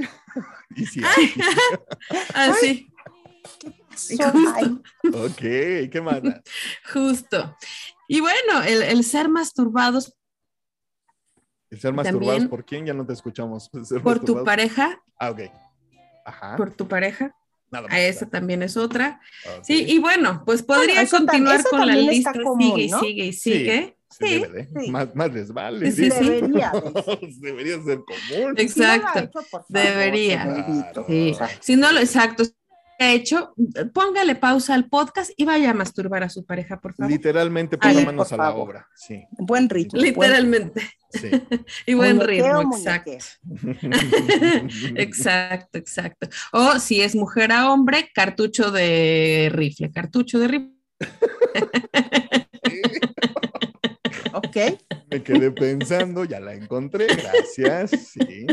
[0.77, 1.35] Y sí, ay.
[2.35, 2.93] así,
[3.97, 4.79] son- ay.
[5.15, 6.21] Ok, ¿qué más?
[6.93, 7.57] justo.
[8.07, 10.15] Y bueno, el, el ser masturbados
[11.71, 13.71] El ser masturbados por quién ya no te escuchamos.
[13.85, 15.41] Ser por tu pareja, Ah, ok.
[16.25, 16.57] Ajá.
[16.57, 17.35] por tu pareja,
[17.71, 17.95] Nada más.
[17.97, 19.21] a esa también es otra.
[19.63, 23.01] Sí, y bueno, pues podría continuar eso con la lista, común, sigue y ¿no?
[23.01, 23.53] sigue y Sí.
[23.53, 23.97] sigue.
[24.11, 24.81] Se Sí, debe de.
[24.83, 24.91] sí.
[24.91, 25.93] Más, más les vale.
[25.93, 26.25] Sí, sí.
[26.25, 26.73] Debería.
[27.41, 28.09] Debería ser común.
[28.29, 29.19] Si no Exacto.
[29.21, 30.85] hecho, por favor, Debería.
[31.07, 31.37] Sí.
[31.61, 32.43] Si no lo exacto,
[33.01, 33.55] hecho,
[33.95, 37.11] póngale pausa al podcast y vaya a masturbar a su pareja, por favor.
[37.11, 38.69] Literalmente ponga manos a la favor.
[38.69, 38.89] obra.
[38.95, 39.25] Sí.
[39.39, 40.01] Buen ritmo.
[40.01, 40.83] Literalmente.
[41.11, 41.31] Sí.
[41.87, 43.11] Y buen Muñequeo, ritmo, exacto.
[44.97, 46.29] Exacto, exacto.
[46.53, 50.71] O si es mujer a hombre, cartucho de rifle, cartucho de rifle.
[54.33, 54.57] Ok.
[55.11, 57.91] Me quedé pensando, ya la encontré, gracias.
[58.13, 58.47] Sí.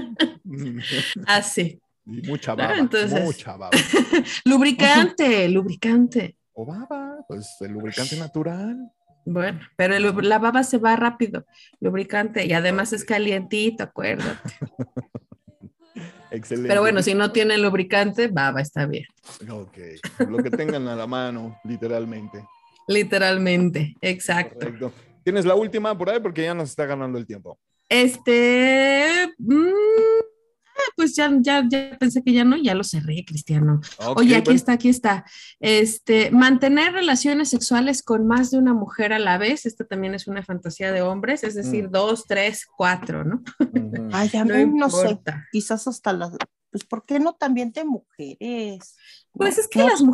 [1.25, 1.79] Así.
[2.09, 3.71] Y mucha baba, Ah, entonces- mucha baba.
[4.45, 6.37] Lubricante, lubricante.
[6.53, 8.91] O baba, pues el lubricante natural.
[9.25, 11.45] Bueno, pero el la baba se va rápido,
[11.81, 14.53] lubricante, y además es calientito, acuérdate.
[16.31, 16.69] Excelente.
[16.69, 19.05] Pero bueno, si no tiene lubricante, baba está bien,
[19.49, 19.77] Ok,
[20.29, 22.43] lo que tengan a la mano, literalmente.
[22.87, 24.59] literalmente, exacto.
[24.59, 24.93] Correcto.
[25.23, 26.19] ¿Tienes la última por ahí?
[26.21, 27.59] Porque ya nos está ganando el tiempo.
[27.89, 29.67] Este, mm,
[30.77, 33.81] ah, pues ya, ya, ya pensé que ya no, ya lo cerré, Cristiano.
[34.15, 34.55] Oye, aquí bueno.
[34.57, 35.25] está, aquí está.
[35.59, 40.27] Este, mantener relaciones sexuales con más de una mujer a la vez, esta también es
[40.27, 41.91] una fantasía de hombres, es decir, Mm.
[41.91, 43.43] dos, tres, cuatro, ¿no?
[44.13, 44.97] Ay, a No mí no, sé.
[45.09, 45.45] importa.
[45.51, 46.31] Quizás hasta las.
[46.69, 48.95] Pues, ¿por qué no también de mujeres?
[49.31, 50.05] Pues No- es que no las sé.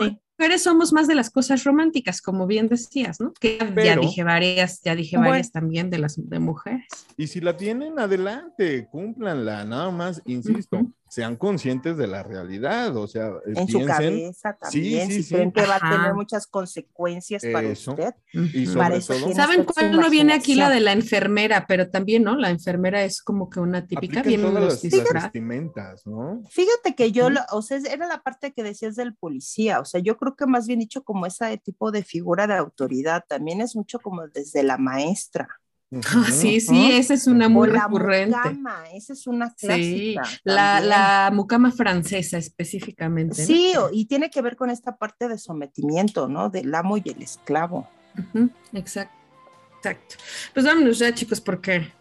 [0.43, 3.33] Mujeres somos más de las cosas románticas, como bien decías, ¿no?
[3.33, 5.31] Que ya dije varias, ya dije Bueno.
[5.31, 6.85] varias también de las de mujeres.
[7.15, 9.63] Y si la tienen, adelante, cúmplanla.
[9.63, 12.97] Nada más, insisto, sean conscientes de la realidad.
[12.97, 15.07] O sea, En su piensen cabeza también.
[15.07, 15.33] sí, si sí.
[15.35, 17.91] creen que va a tener muchas consecuencias para Eso.
[17.91, 18.13] usted.
[18.33, 21.65] y sobre Para todo, ¿Saben su cuándo viene aquí la de la enfermera?
[21.67, 22.35] Pero también, ¿no?
[22.35, 25.23] La enfermera es como que una típica, apliquen vienen todas los las, las disfraces.
[25.23, 26.41] vestimentas, ¿no?
[26.49, 30.17] Fíjate que yo, o sea, era la parte que decías del policía, o sea, yo
[30.17, 33.99] creo que más bien dicho como ese tipo de figura de autoridad, también es mucho
[33.99, 35.47] como desde la maestra.
[36.31, 38.35] Sí, sí, esa es una muy o la recurrente.
[38.35, 40.41] mucama, esa es una Sí, clásica.
[40.43, 43.45] la, la mucama francesa específicamente.
[43.45, 46.49] Sí, y tiene que ver con esta parte de sometimiento, ¿no?
[46.49, 47.87] Del amo y el esclavo.
[48.73, 49.15] Exacto.
[49.77, 50.15] Exacto.
[50.53, 51.91] Pues vámonos ya, chicos, porque.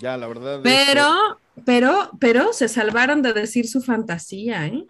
[0.00, 0.60] Ya, la verdad.
[0.62, 4.84] Pero, pero, pero se salvaron de decir su fantasía, ¿eh?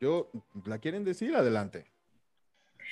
[0.00, 0.30] Yo,
[0.64, 1.36] ¿la quieren decir?
[1.36, 1.91] Adelante.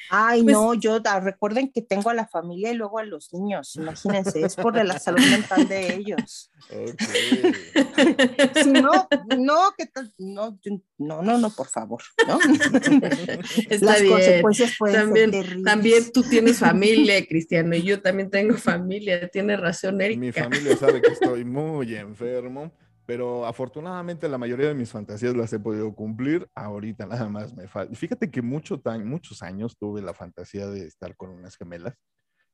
[0.09, 3.33] Ay, Pues- no, yo ah, recuerden que tengo a la familia y luego a los
[3.33, 6.51] niños, imagínense, es por la salud mental de ellos.
[6.71, 7.03] Ok.
[8.63, 9.09] Si no,
[9.39, 10.13] no, ¿qué tal?
[10.19, 10.59] No,
[10.99, 12.39] no, no, no, por favor, ¿no?
[13.71, 14.13] Está Las bien.
[14.13, 15.65] consecuencias pueden También, ser terribles.
[15.65, 19.29] también tú tienes familia, Cristiano, y yo también tengo familia.
[19.29, 20.45] Tiene razón, Mi Erika.
[20.45, 22.73] familia sabe que estoy muy enfermo,
[23.11, 26.47] pero afortunadamente la mayoría de mis fantasías las he podido cumplir.
[26.55, 27.93] Ahorita nada más me falta.
[27.93, 31.93] Fíjate que mucho muchos años tuve la fantasía de estar con unas gemelas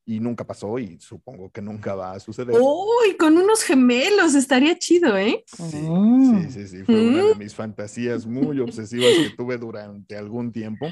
[0.07, 2.59] y nunca pasó y supongo que nunca va a suceder.
[2.59, 5.45] Uy, con unos gemelos, estaría chido, ¿eh?
[5.47, 6.49] Sí, Mm.
[6.49, 10.91] sí, sí, sí, fue una de mis fantasías muy obsesivas que tuve durante algún tiempo.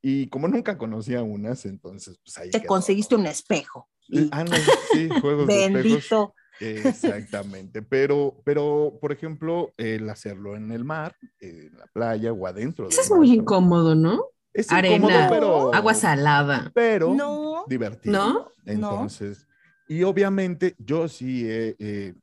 [0.00, 2.68] Y como nunca conocía unas, entonces pues ahí Te quedó.
[2.68, 3.88] conseguiste un espejo.
[4.12, 4.52] Eh, Ah, no,
[4.92, 6.08] sí, juegos de espejos.
[6.60, 12.88] Exactamente, pero, pero, por ejemplo, el hacerlo en el mar, en la playa o adentro.
[12.88, 14.26] Eso es mar, muy incómodo, ¿no?
[14.52, 16.70] Es Arena, incómodo, pero, Agua salada.
[16.74, 18.12] pero No, divertido.
[18.12, 18.52] ¿No?
[18.66, 19.46] Entonces,
[19.88, 22.14] y obviamente yo sí he,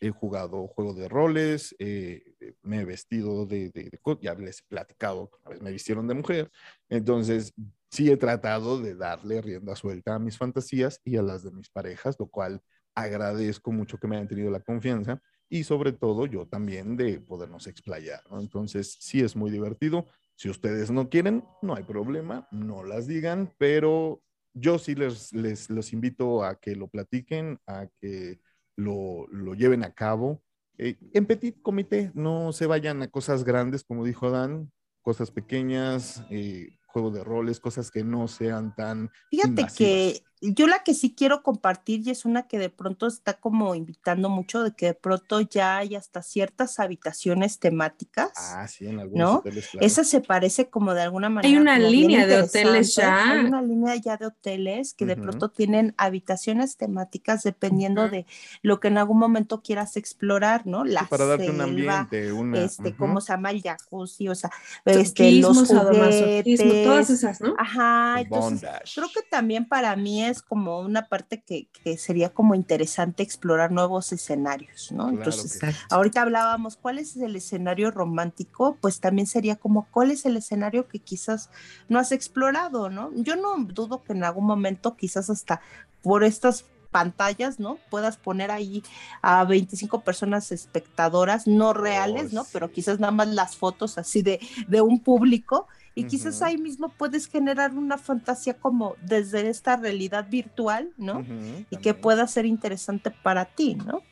[0.00, 2.22] he jugado juegos de roles, eh,
[2.62, 6.14] me he vestido de, de- de ya les he platicado, a veces me vistieron de
[6.14, 6.50] mujer,
[6.88, 7.52] entonces
[7.90, 11.70] sí he tratado de darle rienda suelta a mis fantasías y a las de mis
[11.70, 12.60] parejas, lo cual
[12.94, 17.66] agradezco mucho que me hayan tenido la confianza y sobre todo yo también de podernos
[17.66, 18.40] explayar, ¿no?
[18.40, 20.06] Entonces sí es muy divertido.
[20.34, 24.22] Si ustedes no quieren, no hay problema, no las digan, pero
[24.54, 28.40] yo sí les, les los invito a que lo platiquen, a que
[28.76, 30.42] lo, lo lleven a cabo.
[30.78, 36.24] Eh, en petit comité, no se vayan a cosas grandes, como dijo Dan, cosas pequeñas,
[36.30, 39.74] eh, juegos de roles, cosas que no sean tan Fíjate invasivas.
[39.74, 43.74] que yo la que sí quiero compartir y es una que de pronto está como
[43.76, 48.32] invitando mucho de que de pronto ya hay hasta ciertas habitaciones temáticas.
[48.36, 49.38] Ah, sí, en algunos ¿no?
[49.38, 49.86] hoteles, claro.
[49.86, 51.60] Esa se parece como de alguna manera.
[51.60, 53.30] una como bien línea de hoteles ya.
[53.32, 58.26] Hay una línea ya de hoteles que de pronto tienen habitaciones temáticas dependiendo de
[58.62, 60.84] lo que en algún momento quieras explorar, ¿no?
[60.84, 62.64] La Sí, para darte un selva, ambiente, una...
[62.64, 62.96] este, ujú.
[62.98, 64.50] cómo se llama el jacuzzi, o sea,
[64.84, 67.10] este, los sadomasoquismo, todas juguetes.
[67.10, 67.54] esas, ¿no?
[67.58, 68.92] Ajá, entonces bondage.
[68.96, 73.70] creo que también para mí es como una parte que, que sería como interesante explorar
[73.70, 75.08] nuevos escenarios, ¿no?
[75.08, 80.10] Claro Entonces, que ahorita hablábamos cuál es el escenario romántico, pues también sería como cuál
[80.10, 81.50] es el escenario que quizás
[81.90, 83.10] no has explorado, ¿no?
[83.16, 85.60] Yo no dudo que en algún momento quizás hasta
[86.00, 87.78] por estas pantallas, ¿no?
[87.90, 88.84] Puedas poner ahí
[89.22, 92.46] a 25 personas espectadoras, no reales, ¿no?
[92.52, 94.38] Pero quizás nada más las fotos así de,
[94.68, 100.28] de un público y quizás ahí mismo puedes generar una fantasía como desde esta realidad
[100.30, 101.18] virtual, ¿no?
[101.20, 104.02] Ujú, Y que pueda ser interesante para ti, ¿no?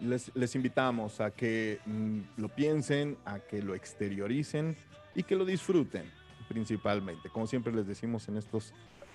[0.00, 4.76] les, les invitamos a que mm, lo piensen, a que lo exterioricen
[5.14, 6.04] y que lo disfruten
[6.48, 7.28] principalmente.
[7.28, 8.72] Como siempre les decimos en estos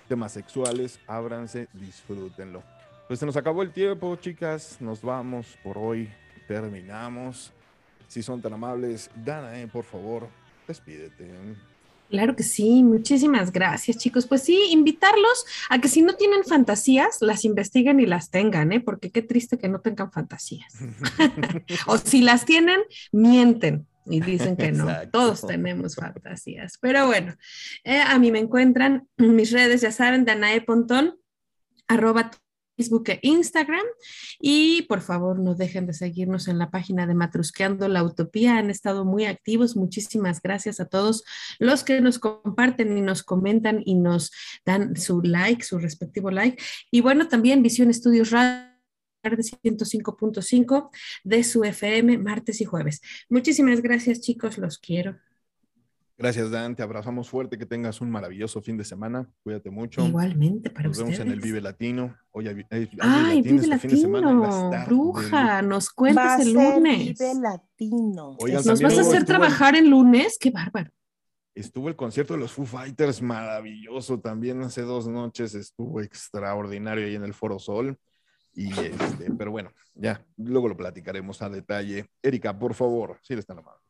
[0.08, 2.64] temas sexuales, ábranse, disfrútenlo.
[3.08, 6.10] Pues se nos acabó el tiempo, chicas, nos vamos por hoy,
[6.48, 7.52] terminamos.
[8.08, 10.30] Si son tan amables, Dana, por favor,
[10.68, 11.30] despídete.
[12.10, 14.28] Claro que sí, muchísimas gracias, chicos.
[14.28, 18.80] Pues sí, invitarlos a que si no tienen fantasías, las investiguen y las tengan, ¿eh?
[18.80, 20.74] Porque qué triste que no tengan fantasías.
[21.88, 22.82] O si las tienen,
[23.12, 24.90] mienten y dicen que no.
[24.90, 25.10] Exacto.
[25.12, 26.78] Todos tenemos fantasías.
[26.80, 27.36] Pero bueno,
[27.84, 31.18] eh, a mí me encuentran en mis redes, ya saben, Danae Pontón,
[31.88, 32.32] arroba
[32.76, 33.86] Facebook e Instagram.
[34.40, 38.58] Y por favor, no dejen de seguirnos en la página de Matrusqueando la Utopía.
[38.58, 39.76] Han estado muy activos.
[39.76, 41.24] Muchísimas gracias a todos
[41.60, 44.32] los que nos comparten y nos comentan y nos
[44.66, 46.62] dan su like, su respectivo like.
[46.92, 48.76] Y bueno, también Visión Estudios Radio
[49.24, 50.90] de 105.5
[51.24, 53.02] de su FM martes y jueves.
[53.30, 54.58] Muchísimas gracias, chicos.
[54.58, 55.18] Los quiero.
[56.18, 56.76] Gracias, Dan.
[56.76, 57.58] Te abrazamos fuerte.
[57.58, 59.30] Que tengas un maravilloso fin de semana.
[59.44, 60.06] Cuídate mucho.
[60.06, 61.28] Igualmente para Nos vemos ustedes.
[61.28, 62.16] en el Vive Latino.
[62.32, 65.92] Hoy hay, hay- hay Ay, Vive este fin de semana, Latino, estar bruja, nos Va
[65.96, 66.98] cuentas el lunes.
[67.20, 68.38] Vive Latino.
[68.40, 70.38] Oigan, ¿Nos vas a hacer estuvo trabajar el lunes?
[70.40, 70.90] Qué bárbaro.
[71.54, 77.16] Estuvo el concierto de los Foo Fighters maravilloso también hace dos noches, estuvo extraordinario ahí
[77.16, 77.98] en el Foro Sol.
[78.54, 82.10] Y este, pero bueno, ya, luego lo platicaremos a detalle.
[82.22, 83.82] Erika, por favor, si eres tan amable.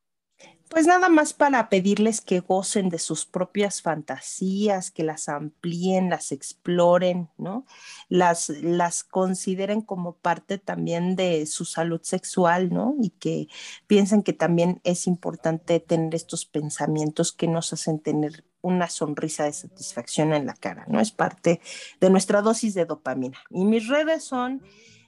[0.69, 6.31] Pues nada más para pedirles que gocen de sus propias fantasías, que las amplíen, las
[6.31, 7.65] exploren, ¿no?
[8.09, 12.95] Las, las consideren como parte también de su salud sexual, ¿no?
[12.99, 13.47] Y que
[13.85, 19.53] piensen que también es importante tener estos pensamientos que nos hacen tener una sonrisa de
[19.53, 20.99] satisfacción en la cara, ¿no?
[20.99, 21.61] Es parte
[22.01, 23.37] de nuestra dosis de dopamina.
[23.51, 24.63] Y mis redes son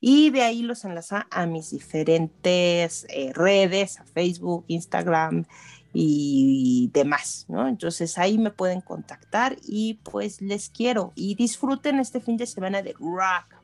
[0.00, 5.44] y de ahí los enlaza a mis diferentes eh, redes, a Facebook, Instagram
[5.92, 7.66] y demás, ¿no?
[7.66, 11.12] Entonces ahí me pueden contactar y pues les quiero.
[11.14, 13.57] Y disfruten este fin de semana de rock,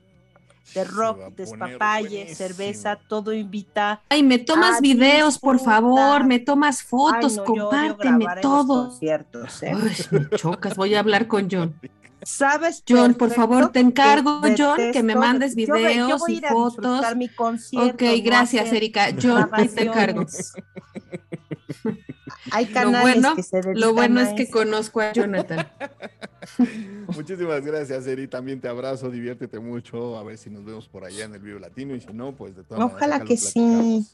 [0.74, 4.03] de rock, despapalle, cerveza, todo invita.
[4.09, 8.89] Ay, me tomas videos, por favor, me tomas Ay, fotos, no, yo odio compárteme todo.
[8.89, 9.73] conciertos, ¿eh?
[9.74, 11.74] Ay, me chocas, voy a hablar con John.
[12.23, 12.82] ¿Sabes?
[12.89, 16.39] John, por favor, te encargo, que John, que me mandes yo yo videos voy a
[16.39, 17.16] y fotos.
[17.16, 19.09] mi concierto, Ok, no gracias, Erika.
[19.20, 20.24] John, ahí te encargo.
[22.51, 25.68] Hay Lo canales bueno, que se dedican lo bueno a es que conozco a Jonathan.
[27.14, 28.28] Muchísimas gracias, Eri.
[28.28, 30.18] También te abrazo, diviértete mucho.
[30.18, 31.94] A ver si nos vemos por allá en el Vivo Latino.
[31.94, 34.06] Y si no, pues de todas maneras, Ojalá que sí.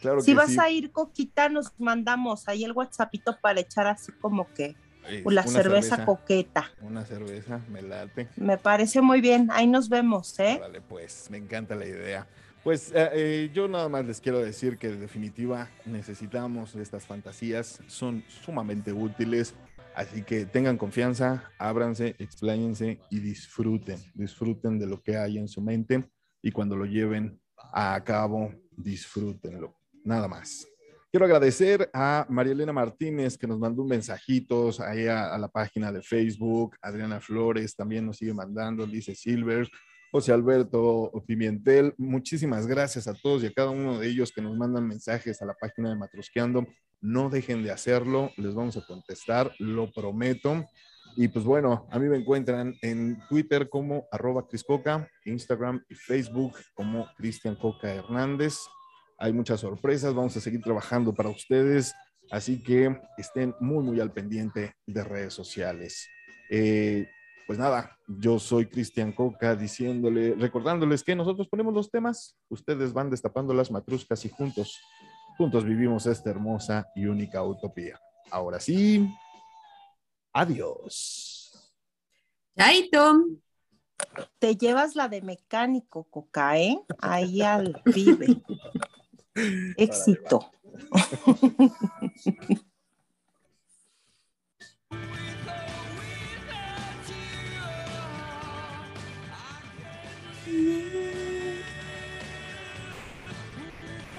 [0.00, 0.58] Claro Si que vas sí.
[0.60, 4.76] a ir, Coquita, nos mandamos ahí el WhatsAppito para echar así como que
[5.08, 6.70] la una cerveza, coqueta.
[6.82, 8.28] Una cerveza, me late.
[8.36, 9.48] Me parece muy bien.
[9.50, 10.56] Ahí nos vemos, ¿eh?
[10.58, 12.26] Órale, pues, me encanta la idea.
[12.64, 17.80] Pues eh, eh, yo nada más les quiero decir que en definitiva necesitamos estas fantasías,
[17.86, 19.54] son sumamente útiles.
[19.94, 25.60] Así que tengan confianza, ábranse, expláyense y disfruten, disfruten de lo que hay en su
[25.60, 26.08] mente
[26.40, 27.40] y cuando lo lleven
[27.72, 29.74] a cabo, disfrútenlo.
[30.04, 30.66] Nada más.
[31.10, 35.48] Quiero agradecer a María Elena Martínez que nos mandó un mensajito ahí a, a la
[35.48, 36.76] página de Facebook.
[36.82, 39.68] Adriana Flores también nos sigue mandando, dice Silver.
[40.10, 44.56] José Alberto Pimentel, muchísimas gracias a todos y a cada uno de ellos que nos
[44.56, 46.66] mandan mensajes a la página de Matrosqueando.
[47.00, 50.64] No dejen de hacerlo, les vamos a contestar, lo prometo.
[51.14, 56.56] Y pues bueno, a mí me encuentran en Twitter como arroba Criscoca, Instagram y Facebook
[56.74, 58.56] como Cristian Coca Hernández.
[59.18, 61.92] Hay muchas sorpresas, vamos a seguir trabajando para ustedes,
[62.30, 66.08] así que estén muy, muy al pendiente de redes sociales.
[66.50, 67.06] Eh,
[67.48, 73.08] pues nada, yo soy Cristian Coca diciéndole, recordándoles que nosotros ponemos los temas, ustedes van
[73.08, 74.78] destapando las matruscas y juntos,
[75.38, 77.98] juntos vivimos esta hermosa y única utopía.
[78.30, 79.08] Ahora sí,
[80.34, 81.72] adiós.
[82.54, 83.24] Chaito.
[84.38, 86.78] Te llevas la de mecánico, Coca, ¿eh?
[87.00, 88.42] Ahí al pibe.
[89.78, 90.50] Éxito.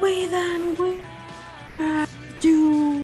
[0.01, 1.01] We then wait.